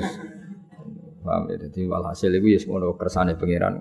[1.22, 1.56] Paham ya?
[1.56, 3.78] Jadi walhasil itu ya ngono kersane pangeran.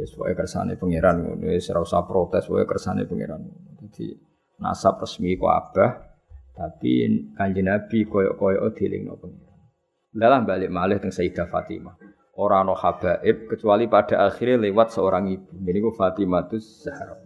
[0.00, 3.44] Ya pokoke kersane pangeran ngono wis ora usah protes pokoke kersane pangeran.
[3.84, 4.16] Jadi
[4.56, 6.08] nasab resmi ku abah
[6.56, 7.04] tapi
[7.36, 9.60] kanjeng Nabi koyo-koyo dilingno pangeran.
[10.08, 12.00] Dalam balik malih teng Sayyidah Fatimah.
[12.40, 15.60] Orang no habaib kecuali pada akhirnya lewat seorang ibu.
[15.60, 17.20] Ini ku Fatimah itu Zahra.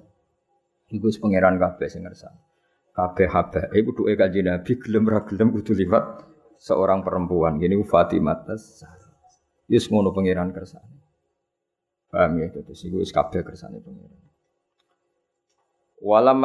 [0.91, 2.43] Iku pangeran kabeh sing ngersani.
[2.91, 6.27] Kabeh habaib kudu kanjeng Nabi gelem ra gelem kudu liwat
[6.59, 7.63] seorang perempuan.
[7.63, 8.83] Gini Fatimah tas.
[9.71, 11.04] Yus ngono pangeran kersane.
[12.15, 14.23] Paham ya terus iku wis kabeh kersane pangeran.
[15.99, 16.39] Walam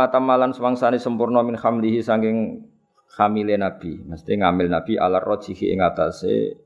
[0.97, 2.65] sempurna min hamlihi saking
[3.13, 4.01] hamile Nabi.
[4.01, 6.57] Mesti ngambil Nabi ala rojihi ing atase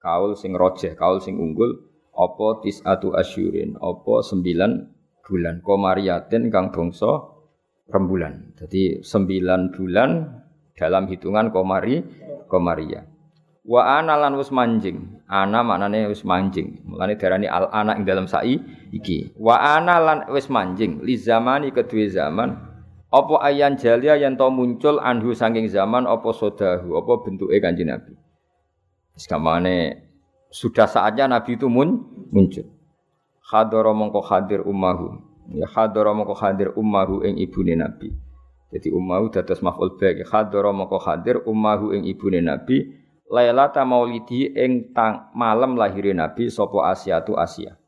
[0.00, 1.76] kaul sing rojeh, kaul sing unggul
[2.16, 4.70] apa tisatu asyurin, apa sembilan
[5.20, 7.12] bulan komariatin kang bangsa
[7.92, 8.56] rembulan.
[8.56, 10.10] Jadi sembilan bulan
[10.72, 12.00] dalam hitungan komari
[12.48, 13.11] komaria.
[13.62, 15.22] Wa ana lan wis manjing.
[15.30, 16.82] Ana maknane wis manjing.
[16.82, 18.58] Mulane darani al ana ing dalam sai
[18.90, 19.30] iki.
[19.38, 22.58] Wa ana lan wis manjing li zamani kedue zaman
[23.12, 28.18] apa ayan jalia yang to muncul anhu saking zaman apa sodahu apa bentuke kanjeng Nabi.
[29.14, 30.08] Sekamane
[30.48, 32.02] sudah saatnya Nabi itu mun,
[32.32, 32.64] muncul.
[33.44, 35.20] Hadara mongko hadir ummahu.
[35.52, 38.10] Ya hadara mongko hadir ummahu ing ibune Nabi.
[38.72, 40.24] Jadi ummahu dados maf'ul baik.
[40.24, 43.01] Hadara mongko hadir ummahu ing ibune Nabi
[43.32, 47.80] Lailata maulidi ing tang malam lahirin Nabi sapa Asia tu Asia.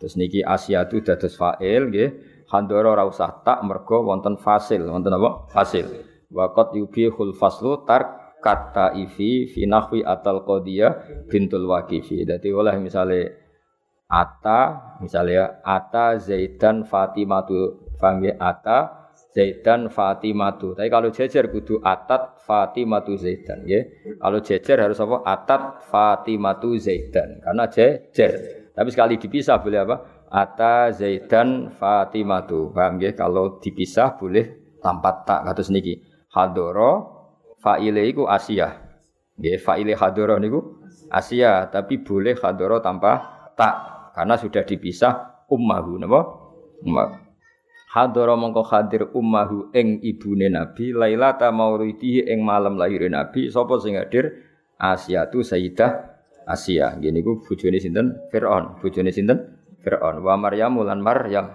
[0.00, 2.10] Terus niki Asia tu dados fa'il nggih.
[2.48, 5.52] Handoro ora usah tak mergo wonten fasil, wonten apa?
[5.52, 5.92] Fasil.
[6.32, 12.24] Waqat yubihul faslu tar kata ifi fi nahwi atal qadiyah bintul waqifi.
[12.24, 13.20] Dadi oleh misale
[14.08, 19.03] ata misalnya ata Zaidan Fatimatu paham ata
[19.34, 20.78] Zaidan Fatimatu.
[20.78, 23.82] Tapi kalau jejer kudu atat Fatimatu Zaidan ya.
[24.22, 25.26] Kalau jejer harus apa?
[25.26, 27.42] Atat Fatimatu Zaidan.
[27.42, 28.32] Karena jejer.
[28.70, 29.96] Tapi sekali dipisah boleh apa?
[30.30, 32.70] Ata Zaidan Fatimatu.
[32.70, 33.10] Paham ya?
[33.18, 35.98] Kalau dipisah boleh tanpa tak kados niki.
[36.30, 36.92] Hadoro
[37.58, 38.70] fa'ile iku Asia.
[39.34, 46.20] Nggih, fa'ile hadoro niku Asia, tapi boleh hadoro tanpa tak karena sudah dipisah ummahu napa?
[46.86, 47.23] Ummahu.
[47.94, 53.94] Hadara mongko hadir ummahu ing ibune Nabi Lailata maulidi ing malam lahir Nabi sapa sing
[53.94, 54.34] hadir?
[54.74, 56.10] Asia tu Sayyidah
[56.42, 56.98] Asia.
[56.98, 58.18] Ngene iku bojone sinten?
[58.34, 58.82] Firaun.
[58.82, 59.62] Bojone sinten?
[59.78, 60.26] Firaun.
[60.26, 61.54] Wa Maryam lan Maryam.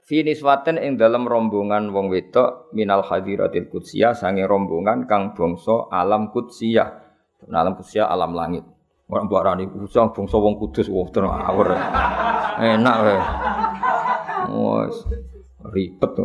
[0.00, 6.88] Fi ing dalam rombongan wong wedok minal hadiratil qudsiyah sange rombongan kang bangsa alam qudsiyah.
[7.52, 8.64] Alam qudsiyah alam langit.
[9.12, 10.88] Orang barani usang bangsa wong kudus.
[10.88, 11.04] Wah
[11.52, 11.68] awur.
[12.64, 13.18] Enak wae.
[14.56, 14.96] Wes
[15.72, 16.24] ribet to.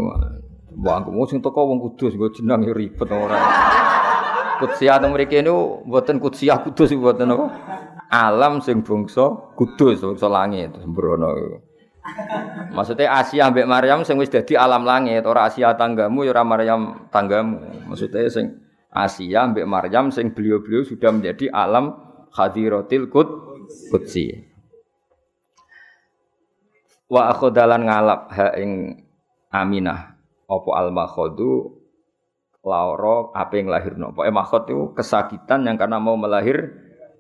[0.72, 3.40] Wong aku sing teko wong kudus nggo jeneng ya ribet ora.
[4.62, 7.46] Kudsiah teng mriki niku mboten kudsiah kudus mboten apa?
[8.12, 11.32] Alam sing bangsa kudus, bangsa langit sembrono.
[12.72, 17.08] Maksudnya Asia ambek Maryam sing wis dadi alam langit, ora Asia tanggamu ya ora Maryam
[17.12, 17.88] tanggamu.
[17.90, 18.62] Maksudnya sing
[18.92, 21.96] Asia ambek Maryam sing beliau-beliau sudah menjadi alam
[22.32, 23.28] hadiratil qud
[23.92, 24.46] qudsi.
[27.12, 29.01] Wa akhodalan ngalap ha ing
[29.52, 30.16] Aminah
[30.48, 31.82] apa al makhodu
[32.64, 34.14] lauro apa yang lahirno.
[34.14, 36.72] Pokoknya makhod itu kesakitan yang karena mau melahir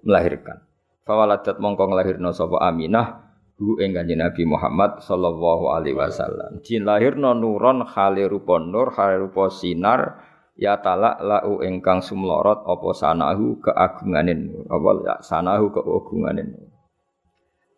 [0.05, 0.61] melahirkan.
[1.03, 6.61] Fawaladat mongko nglahirno sapa Aminah hu ing Nabi Muhammad sallallahu alaihi wasallam.
[6.61, 10.21] Jin lahirno nuron khali rupa nur, khali rupa sinar
[10.57, 16.70] ya talak lau ingkang sumlorot apa sanahu keagunganin apa ya sanahu keagunganin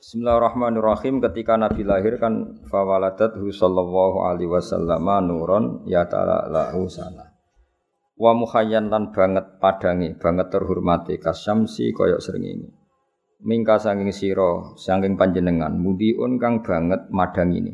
[0.04, 7.32] Bismillahirrahmanirrahim ketika Nabi lahir kan fawaladathu sallallahu alaihi wasallam nuron ya ta'ala lahu sana.
[8.20, 12.76] Wa mukhayyan lan banget padangi, banget terhormati kasyamsi koyok srengenge.
[13.48, 17.72] Mingka sanging sira, sanging panjenengan mudiun kang banget madang ini.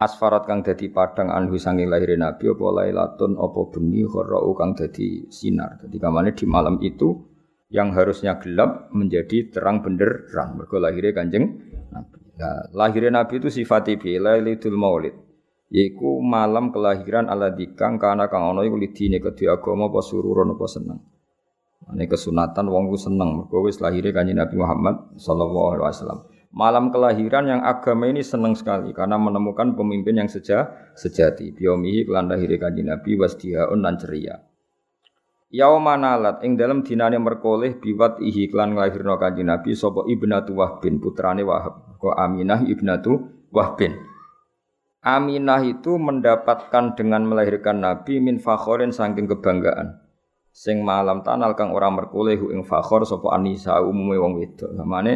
[0.00, 5.28] Asfarat kang dadi padang anhu sanging lahir Nabi apa lailatun apa bengi kharau kang dadi
[5.28, 5.76] sinar.
[5.76, 7.27] Dadi kamane di malam itu
[7.68, 10.56] yang harusnya gelap menjadi terang benderang.
[10.56, 11.44] Mergo lahirnya Kanjeng
[11.92, 12.18] Nabi.
[12.40, 14.16] Nah, lahirnya Nabi itu sifat bi
[14.72, 15.14] Maulid.
[15.68, 20.64] Yaiku malam kelahiran ala dikang karena kang ono iku lidine kedua agama apa sururon apa
[20.64, 20.98] seneng.
[21.92, 26.20] Ini kesunatan wong ku seneng mergo wis lahire Kanjeng Nabi Muhammad sallallahu alaihi wasallam.
[26.48, 31.52] Malam kelahiran yang agama ini senang sekali karena menemukan pemimpin yang seja, sejati.
[31.52, 34.40] Biomihi kelan lahire Kanjeng Nabi wasdihaun dan ceria.
[35.48, 41.00] Yauma nalat ing dalam dinane merkoleh biwat ihi klan nglahirno Kanjeng Nabi sapa Ibnatu Wahbin
[41.00, 41.96] putrane Wahab.
[41.96, 43.96] Kok Aminah Ibnatu Wahbin.
[45.00, 49.96] Aminah itu mendapatkan dengan melahirkan Nabi min fakhorin saking kebanggaan.
[50.52, 54.68] Sing malam tanal kang ora merkoleh ing fakhor sapa Anisa umume wong wedok.
[54.76, 55.12] Namane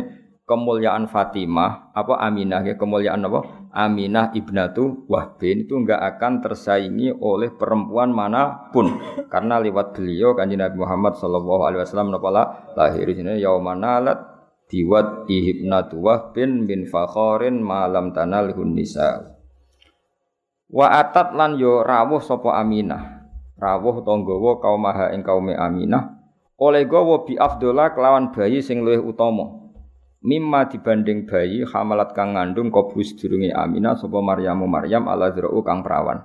[0.48, 7.48] kemuliaan Fatimah apa Aminah ya kemuliaan apa Aminah ibnatu Wahbin itu enggak akan tersaingi oleh
[7.56, 9.00] perempuan mana pun.
[9.32, 12.28] Karena lewat beliau kanjeng Nabi Muhammad sallallahu alaihi wasallam napa
[12.76, 14.20] lahir sini yaumanalat
[14.68, 19.40] diwat ibnatu Wahbin bin fakhorin malam tanal nisa
[20.68, 23.24] wa atat lan yo rawuh sapa Aminah.
[23.56, 26.20] Rawuh tanggawa kaum maha ing kaume Aminah.
[26.60, 29.61] Oleh gawa bi afdola kelawan bayi sing luwih utama
[30.22, 35.82] mimma dibanding bayi hamalat kang ngandung kobus durunge Aminah sapa Maryamu Maryam ala zra'u kang
[35.82, 36.22] perawan.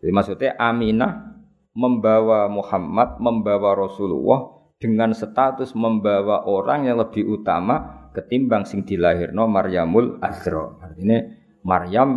[0.00, 1.40] Jadi maksudnya Aminah
[1.72, 10.20] membawa Muhammad, membawa Rasulullah dengan status membawa orang yang lebih utama ketimbang sing dilahirno Maryamul
[10.20, 10.76] Azra.
[10.84, 11.20] Artinya
[11.64, 12.08] Maryam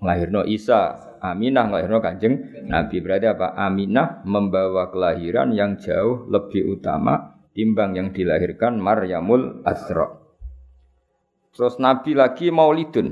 [0.00, 2.34] melahirno Isa Aminah ngelahirno Kanjeng
[2.68, 3.00] Nabi.
[3.00, 3.56] Berarti apa?
[3.56, 10.08] Aminah membawa kelahiran yang jauh lebih utama timbang yang dilahirkan Maryamul Azra.
[11.52, 13.08] Terus Nabi lagi Maulidun.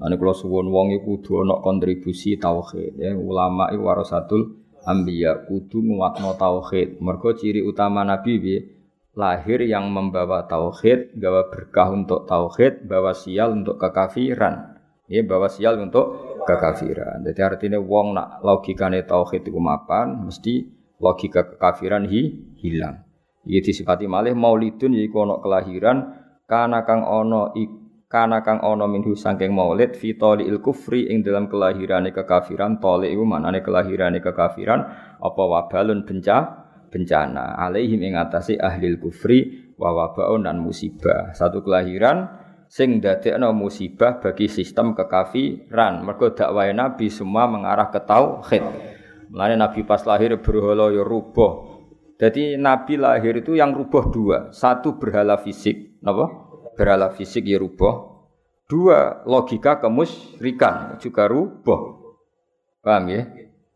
[0.00, 4.56] Ane kalau suwun wong iku kudu ana kontribusi tauhid ya ulama iku warasatul
[4.88, 7.00] anbiya kudu nguatno tauhid.
[7.04, 8.80] Mergo ciri utama Nabi piye?
[9.18, 14.78] lahir yang membawa tauhid, bawa berkah untuk tauhid, bawa sial untuk kekafiran.
[15.10, 17.26] Ya, bawa sial untuk kekafiran.
[17.26, 20.70] Jadi artinya wong nak logikane tauhid itu mapan, mesti
[21.00, 23.02] logika kekafiran hi, hilang.
[23.48, 25.98] Iki disifati malih maulidun yaiku ana kelahiran
[26.44, 27.48] kana kang ana
[28.10, 30.12] kana kang ana minhu saking maulid fi
[30.44, 34.80] il kufri ing dalam kelahirane kekafiran tali iku manane kelahirane kekafiran
[35.16, 41.32] apa wabalun bencana bencana alaihim ing atase ahli kufri wa wabaun dan musibah.
[41.32, 42.28] Satu kelahiran
[42.66, 46.02] sing dadekno musibah bagi sistem kekafiran.
[46.02, 48.89] Mergo dakwahe Nabi semua mengarah ke tauhid.
[49.30, 51.78] Mulane Nabi pas lahir berhala ya rubuh.
[52.18, 54.38] Jadi Nabi lahir itu yang rubuh dua.
[54.50, 56.28] Satu berhala fisik, napa?
[56.74, 58.10] Berhala fisik ya rubuh.
[58.66, 62.10] Dua logika kemusyrikan juga rubuh.
[62.82, 63.22] Paham ya?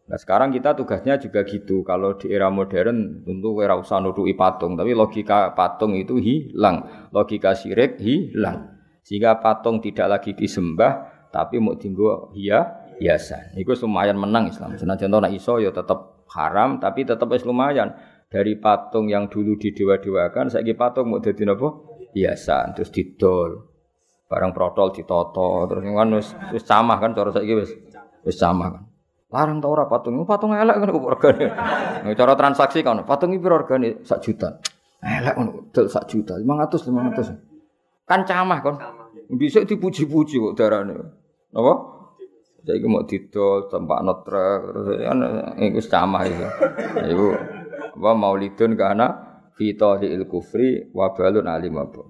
[0.05, 1.81] Nah sekarang kita tugasnya juga gitu.
[1.81, 7.57] Kalau di era modern tentu ora usah nuduhi patung, tapi logika patung itu hilang, logika
[7.57, 8.77] syirik hilang.
[9.01, 13.57] Sehingga patung tidak lagi disembah, tapi mau tinggal hia hiasan.
[13.59, 14.77] Itu lumayan menang Islam.
[14.79, 17.95] Senajan contoh iso ya tetap haram, tapi tetap es lumayan.
[18.29, 21.69] Dari patung yang dulu didewa-dewakan, saya patung mau jadi apa?
[22.19, 23.71] Hiasan, terus didol.
[24.27, 26.09] Barang protol ditoto, terus kan
[26.51, 27.71] wis sama kan cara saiki wis
[28.27, 28.83] wis sama kan.
[29.35, 30.23] Larang tau ora patung.
[30.23, 31.47] Patung elek kan kok regane.
[32.15, 34.03] Cara transaksi kan patung iki piro regane?
[34.07, 34.63] Sak juta.
[35.03, 36.39] Elek ngono, dol sak juta.
[36.39, 38.07] 500 500.
[38.07, 38.79] Kan camah kon.
[39.35, 40.95] Bisa dipuji-puji kok darane.
[42.65, 42.73] Apa?
[42.73, 45.19] Saiki mau didol tempat notrek terus kan
[45.61, 46.47] iku camah itu.
[47.13, 47.27] Iku
[48.01, 49.07] apa maulidun kana
[49.53, 52.03] fi il kufri wa balun alim apa.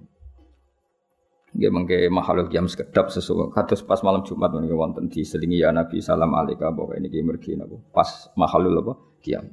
[1.55, 6.03] Nggih mengke makhluk jam sekedap sesuatu kados pas malam Jumat menika wonten diselingi ya Nabi
[6.03, 8.93] salam alaikum pokoke niki mergi napa pas makhluk apa
[9.23, 9.47] kiam.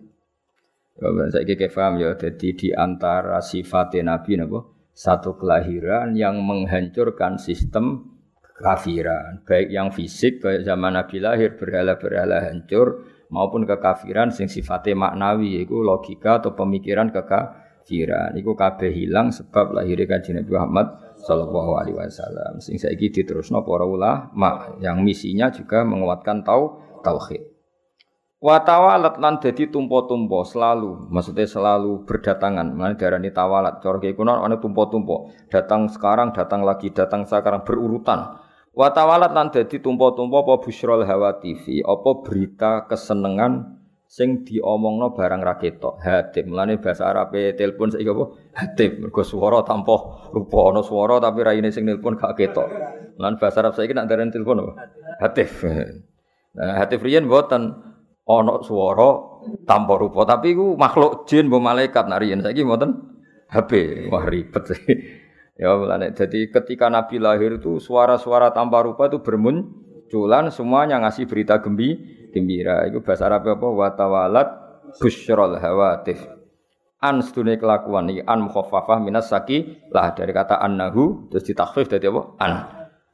[0.97, 4.65] Ya saya kira paham ya jadi di antara sifat Nabi napa
[4.97, 8.10] satu kelahiran yang menghancurkan sistem
[8.61, 13.03] kafiran baik yang fisik kayak zaman Nabi lahir berhala-berhala hancur
[13.33, 20.05] maupun kekafiran sing sifatnya maknawi yaitu logika atau pemikiran kekafiran itu kabeh hilang sebab lahirnya
[20.05, 20.87] kanjeng Nabi Muhammad
[21.21, 22.59] sallallahu alaihi wasallam.
[22.59, 27.51] Sing saiki diterusno para ulama yang misinya juga menguatkan tau tauhid.
[28.41, 32.73] Wa tawalat lan dadi tumpo-tumpo selalu, maksudnya selalu berdatangan.
[32.73, 35.29] Mana darani tawalat, cara kiye kuno ana tumpo-tumpo.
[35.45, 38.40] Datang sekarang, datang lagi, datang sekarang berurutan.
[38.71, 45.41] Wa tawalat lan dadi tumpo-tumpo apa busyrul hawa TV, apa berita kesenengan sing diomongno barang
[45.43, 45.99] ra ketok.
[45.99, 46.51] Hatim.
[46.51, 48.25] Mulane bahasa Arabe telepon saiki apa?
[48.55, 49.07] Hatim.
[49.07, 49.95] Mergo swara tanpa
[50.31, 52.67] rupa ana swara tapi raine sing nelpon gak ketok.
[53.19, 54.71] Mulane bahasa Arab saiki nak darani telepon apa?
[55.19, 55.67] Hatif.
[56.51, 57.75] Nah, hatif riyen mboten
[58.27, 59.31] ana swara
[59.67, 63.19] tanpa rupa, tapi iku makhluk jin mbok malaikat nak riyen saiki mboten
[63.51, 63.71] HP.
[64.11, 64.95] Wah ribet sih.
[65.59, 71.59] Ya mulane jadi ketika Nabi lahir itu suara-suara tanpa rupa itu bermunculan semuanya ngasih berita
[71.59, 71.99] gembi
[72.31, 72.87] gembira.
[72.87, 73.67] Iku bahasa Arab apa?
[73.67, 74.47] Watawalat
[74.97, 76.23] busyrol hawatif.
[77.01, 82.07] An sedune kelakuan iki an mukhaffafah minas saki lah dari kata annahu terus ditakhfif dadi
[82.07, 82.21] apa?
[82.39, 82.53] An.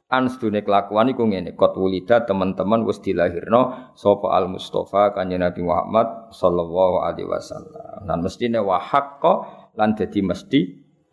[0.08, 5.60] An sedune kelakuan iku ngene, qad wulida teman-teman wis dilahirno sapa al Mustafa kanjeng Nabi
[5.60, 8.08] Muhammad sallallahu alaihi wasallam.
[8.08, 9.44] Lan mestine wa haqqo
[9.76, 10.60] lan dadi mesti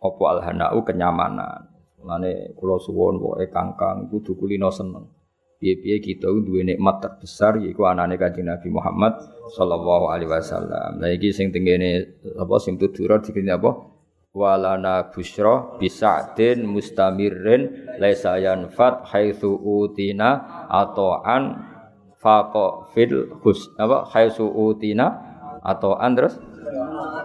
[0.02, 1.72] apa al hanau kenyamanan.
[2.06, 5.16] Lane kula suwun pokoke kangkang kudu kulino seneng
[5.56, 9.16] piye-piye kita duwe nikmat terbesar yaiku anane Kanjeng Nabi Muhammad
[9.56, 11.00] sallallahu alaihi wasallam.
[11.00, 13.72] Lah iki sing tengene apa sing tutur dikene apa?
[14.36, 21.42] Walana busra bisa'din mustamirrin laisa yanfat haitsu utina an
[22.20, 25.08] faqa fil hus apa haitsu utina
[25.64, 26.36] an terus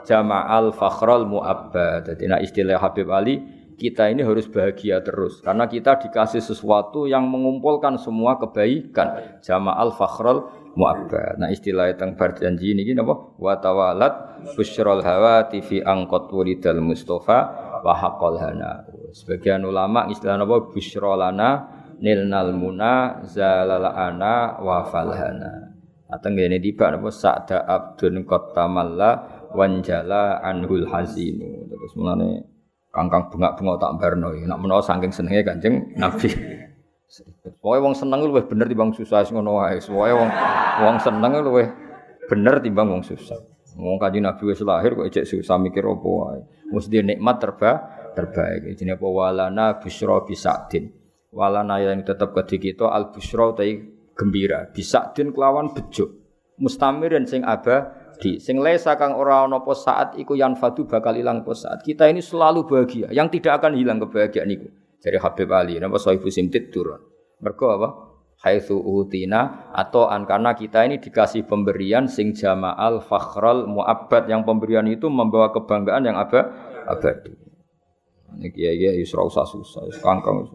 [0.06, 2.14] jama'al fakhral mu'abbad.
[2.14, 5.42] Dadi istilah Habib Ali kita ini harus bahagia terus.
[5.42, 9.42] Karena kita dikasih sesuatu yang mengumpulkan semua kebaikan.
[9.42, 10.46] Jama'al fakhrul
[10.78, 11.42] mu'abbad.
[11.42, 13.16] Nah istilah tentang berjanji ini gini apa?
[13.42, 17.40] Wa tawalat busyrul hawati fi angkot wuridal mustafa
[17.82, 18.86] haqqal hana.
[19.18, 20.70] Sebagian ulama istilah apa?
[20.70, 21.50] Busyrolana
[21.98, 25.71] nilnal muna zalalana wa falhana
[26.12, 32.52] atau ini tiba apa sa'da abdun kotamalla wanjala anhul hazinu terus mulane
[32.92, 34.36] Kangkang bengak bengok tak barno.
[34.36, 36.28] Nak menawa saking senenge Kanjeng Nabi.
[37.64, 39.80] Pokoke wong seneng luwih bener timbang susah ngono wae.
[39.80, 40.30] Pokoke wong
[40.84, 41.68] wong seneng luwih
[42.28, 43.40] bener timbang wong susah.
[43.80, 46.40] Wong kanjeng Nabi wis lahir kok ejek susah mikir apa wae.
[46.68, 47.72] Mesti nikmat terba
[48.12, 48.76] terbaik.
[48.76, 50.92] Jenenge apa walana busra bisadin.
[51.32, 54.70] Walana yang tetap kedhi kita al busra tai gembira.
[54.70, 56.14] Bisadin kelawan bejo.
[56.62, 58.38] Mustamirin sing abadi.
[58.38, 61.82] Sing lesa kang ora ana apa saat iku yang fadu bakal ilang apa saat.
[61.82, 63.10] Kita ini selalu bahagia.
[63.10, 64.70] Yang tidak akan hilang kebahagiaan itu.
[65.02, 65.82] Dari Habib Ali.
[65.82, 67.02] Napa Sohibu Simtid turun.
[67.42, 67.90] Mergo apa?
[68.42, 74.90] haitsu utina atau an karena kita ini dikasih pemberian sing jama'al fakhral muabbad yang pemberian
[74.90, 76.50] itu membawa kebanggaan yang apa
[76.90, 77.38] abadi.
[78.42, 80.50] Ini kiai kiai yusra usah susah, kangkang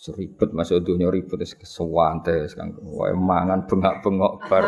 [0.00, 2.88] seribet masuk dunia ribet es kesewante es kangkang.
[2.88, 4.64] Wae mangan bengak bengok bar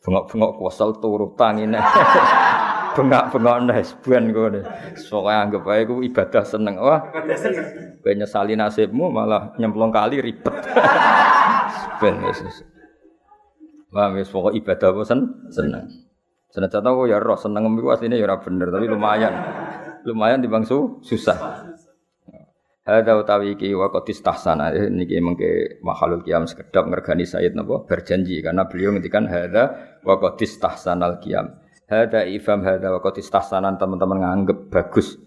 [0.00, 1.76] bengok bengok kuasal turu tangine.
[2.96, 4.64] bengak bengok nes buan gue
[4.96, 6.80] Soalnya anggap aja gue ibadah seneng.
[6.80, 7.04] Wah,
[8.00, 10.56] gue nyesali nasibmu malah nyemplung kali ribet.
[12.00, 12.64] ben wis.
[13.92, 15.20] Wah, wis pokok ibadah apa sen
[15.52, 15.84] seneng.
[16.50, 19.34] Senajan aku ya roh seneng iku asline ya ora bener, tapi lumayan.
[20.02, 21.69] Lumayan timbang su susah.
[22.80, 27.84] Hada utawi iki wa qad istahsana eh, niki mengke mahalul qiyam sekedap ngergani Sayyid napa
[27.84, 31.60] berjanji karena beliau ngendikan hada wa qad istahsanal qiyam.
[31.86, 35.20] Hada ifam hada wa qad teman-teman nganggep bagus.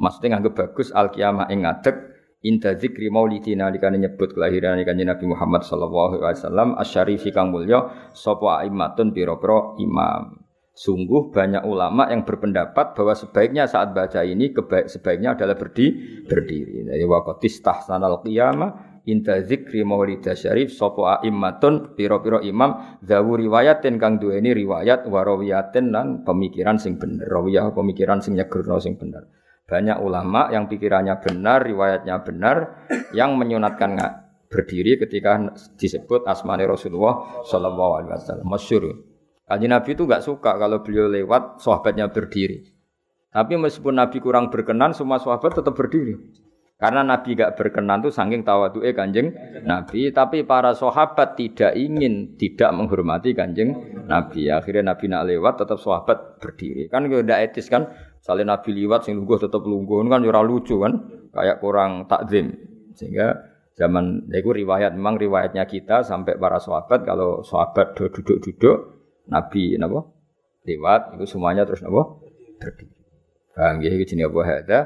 [0.00, 5.24] Maksudnya nganggep bagus al qiyamah ing ngadeg Inta zikri maulidina dikane nyebut kelahiran kanjeng Nabi
[5.32, 10.43] Muhammad sallallahu alaihi wasallam asyarifi kang mulya sapa aimatun pira-pira imam.
[10.74, 15.86] Sungguh banyak ulama yang berpendapat bahwa sebaiknya saat baca ini kebaik sebaiknya adalah berdi,
[16.26, 16.82] berdiri.
[16.90, 24.18] Jadi waqatis tahsanal qiyamah inta zikri maulida syarif sapa aimatun pira-pira imam zawu riwayatin kang
[24.18, 27.30] duweni riwayat warawiyatin lan pemikiran sing bener.
[27.30, 29.30] Rawiyah pemikiran sing nyegerno sing bener.
[29.70, 33.96] Banyak ulama yang pikirannya benar, riwayatnya benar, yang menyunatkan
[34.50, 38.48] berdiri ketika disebut asmani Rasulullah Shallallahu Alaihi Wasallam.
[38.50, 39.13] Masyur.
[39.44, 42.64] Kaji Nabi itu nggak suka kalau beliau lewat sahabatnya berdiri.
[43.34, 46.16] Tapi meskipun Nabi kurang berkenan, semua sahabat tetap berdiri.
[46.74, 49.30] Karena Nabi gak berkenan tuh saking tawadu'e kanjeng
[49.62, 50.10] Nabi.
[50.10, 53.74] Tapi para sahabat tidak ingin tidak menghormati kanjeng
[54.10, 54.50] Nabi.
[54.50, 56.90] Akhirnya Nabi nak lewat tetap sahabat berdiri.
[56.90, 57.90] Kan udah etis kan.
[58.24, 60.96] Salih Nabi liwat sing lungguh tetap lungguh kan ora lucu kan,
[61.32, 62.56] kayak kurang takzim.
[62.96, 63.36] Sehingga
[63.74, 68.93] zaman ya itu riwayat memang riwayatnya kita sampai para sahabat kalau sahabat duduk-duduk
[69.28, 70.04] Nabi napa
[70.64, 72.20] lewat itu semuanya terus napa
[72.60, 73.00] berdiri.
[73.54, 74.80] Bang iki jenenge apa hada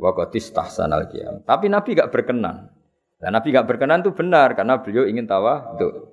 [0.00, 1.44] wa qatis tahsanal qiyam.
[1.44, 2.72] Tapi Nabi gak berkenan.
[3.20, 6.10] Dan Nabi gak berkenan itu benar karena beliau ingin tawa itu.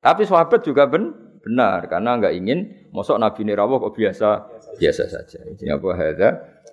[0.00, 4.28] Tapi sahabat juga ben benar karena nggak ingin mosok Nabi ini rawuh kok biasa?
[4.78, 5.38] Biasa saja.
[5.46, 6.28] Ini apa hadza?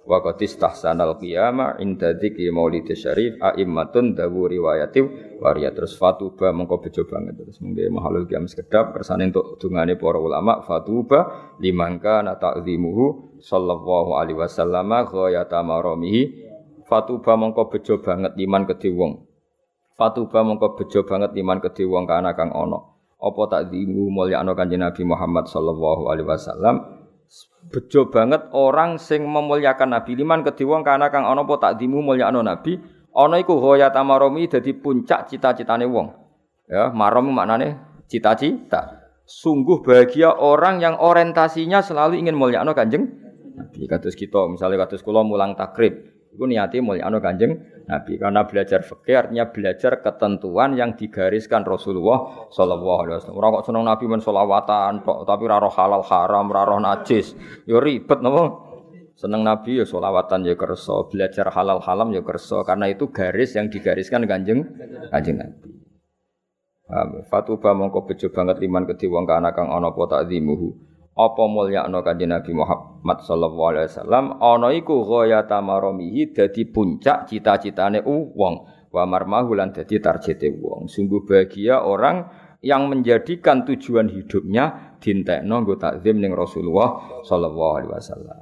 [0.08, 5.04] Wa qad istahsanal qiyama inda dzikri maulid syarif a'immatun dawu riwayati
[5.44, 7.36] waria terus fatuba mengko bejo banget.
[7.36, 14.16] Terus mungkin mahalul qiyam sekedap kersane untuk dungane para ulama fatuba limangka na ta'zimuhu sallallahu
[14.16, 16.48] alaihi wasallam ghayata maramihi.
[16.88, 19.28] Fatuba mengko bejo banget liman kedhe wong.
[20.00, 25.02] Fatuba mengko bejo banget liman kedhe wong kana kang ana apa takzimu mulyakno kanjeng Nabi
[25.02, 26.76] Muhammad sallallahu alaihi wasallam?
[27.68, 30.16] Bejo banget orang sing memuliakan Nabi.
[30.16, 32.78] Liman kedhi wong kana kang ana apa takdimu mulyakno Nabi?
[33.18, 36.14] Ana iku ghayat amaromi dadi puncak cita-citane wong.
[36.70, 39.10] Ya marom maknane cita-cita.
[39.28, 43.12] Sungguh bahagia orang yang orientasinya selalu ingin mulyakno Kanjeng
[43.58, 43.90] Nabi.
[43.90, 49.26] Kados kita misalnya kados kula mulang takrib Iku niati mulyakno Kanjeng Nabi karena belajar fikih
[49.26, 53.42] artinya belajar ketentuan yang digariskan Rasulullah sallallahu alaihi wasallam.
[53.42, 57.34] Ora kok seneng Nabi men selawatan tok, tapi ora halal haram, ora najis.
[57.66, 58.54] Yo ribet napa?
[59.18, 63.74] Seneng Nabi ya selawatan ya kersa, belajar halal haram ya kersa karena itu garis yang
[63.74, 64.62] digariskan Kanjeng
[65.10, 65.74] Kanjeng Nabi.
[67.34, 70.87] Fatuba mongko bejo banget liman kedhi wong kana kang ana apa takzimuhu
[71.18, 74.26] apa mulyakno kanjeng Nabi Muhammad sallallahu alaihi wasallam?
[74.38, 78.56] Ana iku ghayata maramihi dadi puncak cita-citane wong.
[78.94, 80.86] Wa marmahu lan dadi targete wong.
[80.86, 82.30] Sungguh bahagia orang
[82.62, 88.38] yang menjadikan tujuan hidupnya dintekno nggo takzim ning Rasulullah sallallahu alaihi wasallam